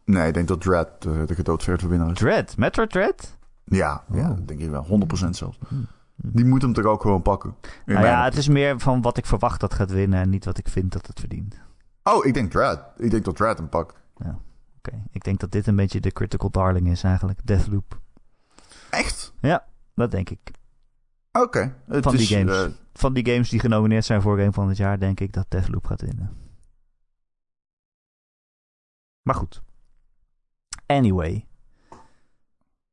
[0.06, 2.18] Nee, ik denk dat Dread de, de gedoodverfde winnaar is.
[2.18, 2.58] Dread?
[2.58, 3.38] Metro Dread?
[3.66, 4.38] Ja, ja oh.
[4.46, 5.08] denk ik wel.
[5.26, 5.58] 100% zelfs.
[5.68, 5.88] Hmm.
[6.16, 7.56] Die moet hem toch ook gewoon pakken?
[7.86, 10.58] Nou ja, het is meer van wat ik verwacht dat gaat winnen en niet wat
[10.58, 11.56] ik vind dat het verdient.
[12.04, 12.84] Oh, ik denk Dread.
[12.98, 13.96] Ik denk dat Dread hem pakt.
[14.18, 14.40] Ja,
[14.78, 15.04] oké.
[15.12, 17.40] Ik denk dat dit een beetje de critical darling is eigenlijk.
[17.44, 18.00] Deathloop.
[18.90, 19.34] Echt?
[19.40, 20.52] Ja, dat denk ik.
[21.32, 21.76] Oké.
[21.88, 22.66] Van die games.
[22.66, 25.46] Uh, van die games die genomineerd zijn voor Game van het jaar, denk ik dat
[25.50, 26.38] Deathloop gaat winnen.
[29.22, 29.62] Maar goed.
[30.86, 31.46] Anyway.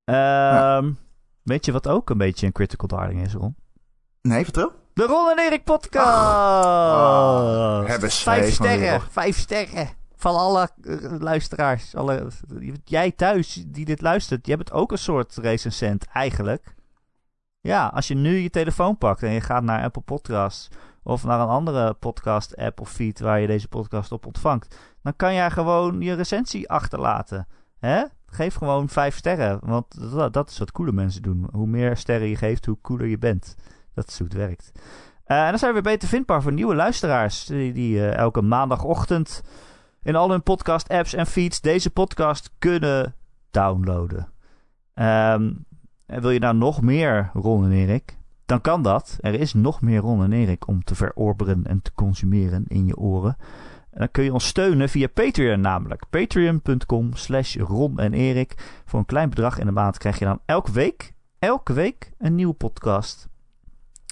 [0.05, 0.99] Um,
[1.43, 3.57] Weet je wat ook een beetje een critical darling is, Ron?
[4.21, 4.73] Nee, vertel.
[4.95, 6.07] De Ron en Erik podcast!
[6.07, 9.89] Oh, hebben vijf sterren, vijf sterren.
[10.17, 11.95] Van alle uh, luisteraars.
[11.95, 12.29] Alle,
[12.85, 16.75] jij thuis die dit luistert, je hebt ook een soort recensent eigenlijk.
[17.61, 20.69] Ja, als je nu je telefoon pakt en je gaat naar Apple Podcasts
[21.03, 25.17] of naar een andere podcast app of feed waar je deze podcast op ontvangt, dan
[25.17, 27.47] kan jij gewoon je recensie achterlaten.
[27.79, 28.05] Hè?
[28.35, 31.49] Geef gewoon vijf sterren, want dat, dat, is wat coole mensen doen.
[31.53, 33.57] Hoe meer sterren je geeft, hoe cooler je bent.
[33.95, 34.73] Dat is hoe het werkt.
[35.27, 38.43] Uh, en dan zijn we weer beter vindbaar voor nieuwe luisteraars die, die uh, elke
[38.43, 39.43] maandagochtend
[40.03, 43.15] in al hun podcast apps en feeds deze podcast kunnen
[43.51, 44.29] downloaden.
[44.95, 45.65] Um,
[46.07, 48.17] en wil je nou nog meer Ron en Erik?
[48.47, 49.19] Dan kan dat.
[49.21, 52.97] Er is nog meer Ron en Erik om te verorberen en te consumeren in je
[52.97, 53.37] oren.
[53.93, 56.05] En dan kun je ons steunen via Patreon namelijk.
[56.11, 58.83] Patreon.com slash Ron en Erik.
[58.85, 62.35] Voor een klein bedrag in de maand krijg je dan elke week, elke week een
[62.35, 63.29] nieuwe podcast.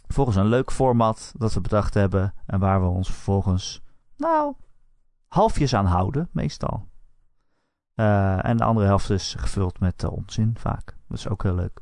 [0.08, 2.34] Volgens een leuk format dat we bedacht hebben.
[2.46, 3.82] En waar we ons vervolgens,
[4.16, 4.54] nou,
[5.28, 6.88] halfjes aan houden, meestal.
[7.96, 10.96] Uh, en de andere helft is gevuld met uh, onzin vaak.
[11.08, 11.80] Dat is ook heel leuk.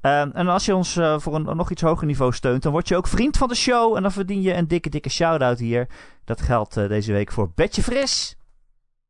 [0.00, 2.88] Ehm, en als je ons eh, voor een nog iets hoger niveau steunt, dan word
[2.88, 3.96] je ook vriend van de show.
[3.96, 5.88] En dan verdien je een dikke, dikke shout-out hier.
[6.24, 8.36] Dat geldt eh, deze week voor Betje Fris,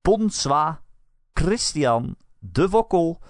[0.03, 0.83] Bonswa,
[1.33, 3.21] Christian, De Wokkel,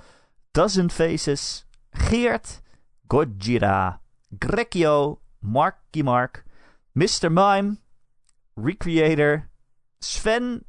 [0.50, 2.62] Dozen Faces, Geert,
[3.06, 4.00] Gojira,
[4.38, 6.44] Grekio, Marky Mark,
[6.92, 7.32] Mr.
[7.32, 7.76] Mime,
[8.54, 9.48] Recreator,
[9.98, 10.64] Sven,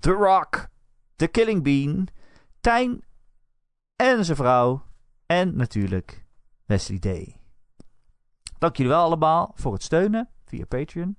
[0.00, 0.68] The Rock,
[1.16, 2.08] The Killing Bean,
[2.60, 3.04] Tijn
[3.96, 4.82] en zijn vrouw.
[5.26, 6.21] En natuurlijk
[6.66, 7.36] Wesley Day.
[8.58, 11.16] Dank jullie wel allemaal voor het steunen via Patreon.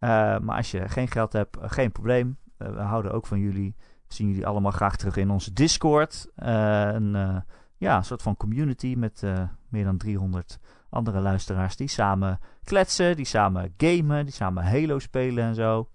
[0.00, 2.38] Uh, maar als je geen geld hebt, uh, geen probleem.
[2.58, 3.74] Uh, we houden ook van jullie.
[3.78, 6.28] We zien jullie allemaal graag terug in onze Discord.
[6.34, 7.44] een
[7.76, 9.22] ja, soort van community met
[9.68, 10.58] meer dan 300
[10.90, 15.88] andere luisteraars die samen kletsen, die samen gamen, die samen Halo spelen en zo.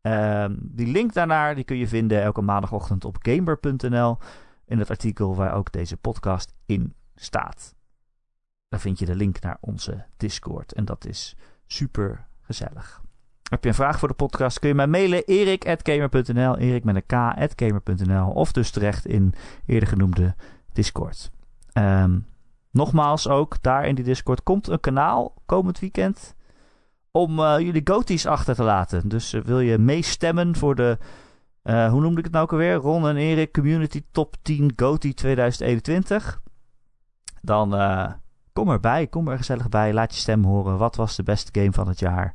[0.00, 4.18] Ehm, die link daarnaar die kun je vinden elke maandagochtend op gamer.nl
[4.66, 7.74] in het artikel waar ook deze podcast in staat.
[8.74, 13.02] Daar vind je de link naar onze Discord en dat is super gezellig.
[13.50, 17.06] Heb je een vraag voor de podcast, kun je mij mailen erik.gamer.nl, erik met een
[17.06, 19.34] k.gamer.nl of dus terecht in
[19.66, 20.34] eerder genoemde
[20.72, 21.30] Discord.
[21.72, 22.26] Um,
[22.70, 26.34] nogmaals ook, daar in die Discord komt een kanaal komend weekend
[27.10, 29.08] om uh, jullie goties achter te laten.
[29.08, 30.98] Dus uh, wil je meestemmen voor de,
[31.64, 32.74] uh, hoe noemde ik het nou ook alweer?
[32.74, 36.42] Ron en Erik Community Top 10 Gotie 2021.
[37.40, 37.72] Dan
[38.54, 40.78] kom erbij, kom er gezellig bij, laat je stem horen.
[40.78, 42.34] Wat was de beste game van het jaar?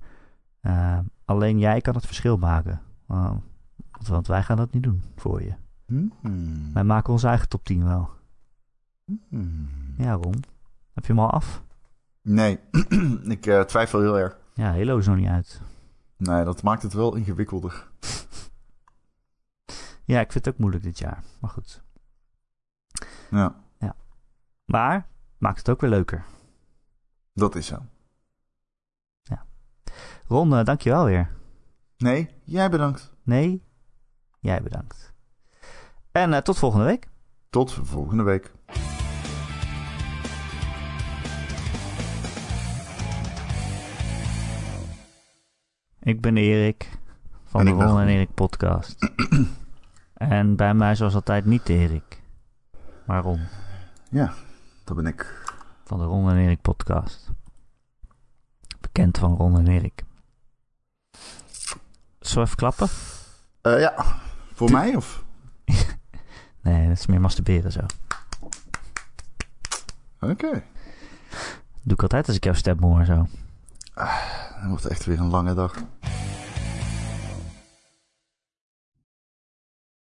[1.26, 2.82] alleen jij kan het verschil maken.
[4.08, 5.54] want wij gaan dat niet doen voor je.
[5.86, 6.74] Hmm.
[6.74, 8.10] Wij maken onze eigen top 10 wel.
[9.30, 9.94] Hmm.
[9.98, 10.44] Ja, Ron.
[10.94, 11.64] Heb je hem al af?
[12.22, 12.60] Nee,
[13.36, 14.38] ik uh, twijfel heel erg.
[14.54, 15.62] Ja, Halo is nog niet uit.
[16.18, 17.88] Nee, dat maakt het wel ingewikkelder.
[20.12, 21.24] ja, ik vind het ook moeilijk dit jaar.
[21.40, 21.84] Maar goed.
[23.30, 23.56] Ja.
[23.78, 23.96] ja.
[24.66, 25.08] Maar
[25.40, 26.26] maakt het ook weer leuker.
[27.34, 27.86] Dat is zo.
[29.22, 29.46] Ja.
[30.28, 31.30] Ron, uh, dankjewel weer.
[31.98, 33.14] Nee, jij bedankt.
[33.24, 33.64] Nee,
[34.40, 35.14] jij bedankt.
[36.12, 37.08] En uh, tot volgende week.
[37.50, 38.52] Tot volgende week.
[46.00, 46.98] Ik ben Erik
[47.44, 49.12] van de Ron en Erik podcast.
[50.14, 52.22] en bij mij zoals altijd niet Erik,
[53.06, 53.40] maar Ron.
[54.10, 54.34] Ja,
[54.90, 55.44] dat ben ik.
[55.84, 57.30] Van de Ron en Erik podcast.
[58.80, 60.04] Bekend van Ron en Erik.
[62.20, 62.88] We even klappen?
[63.62, 64.06] Uh, ja,
[64.54, 65.24] voor mij of?
[66.64, 67.80] nee, dat is meer masturberen zo.
[70.20, 70.32] Oké.
[70.32, 70.64] Okay.
[71.82, 73.28] Doe ik altijd als ik jouw stem hoor zo.
[73.94, 74.16] Ah,
[74.62, 75.74] dat wordt echt weer een lange dag.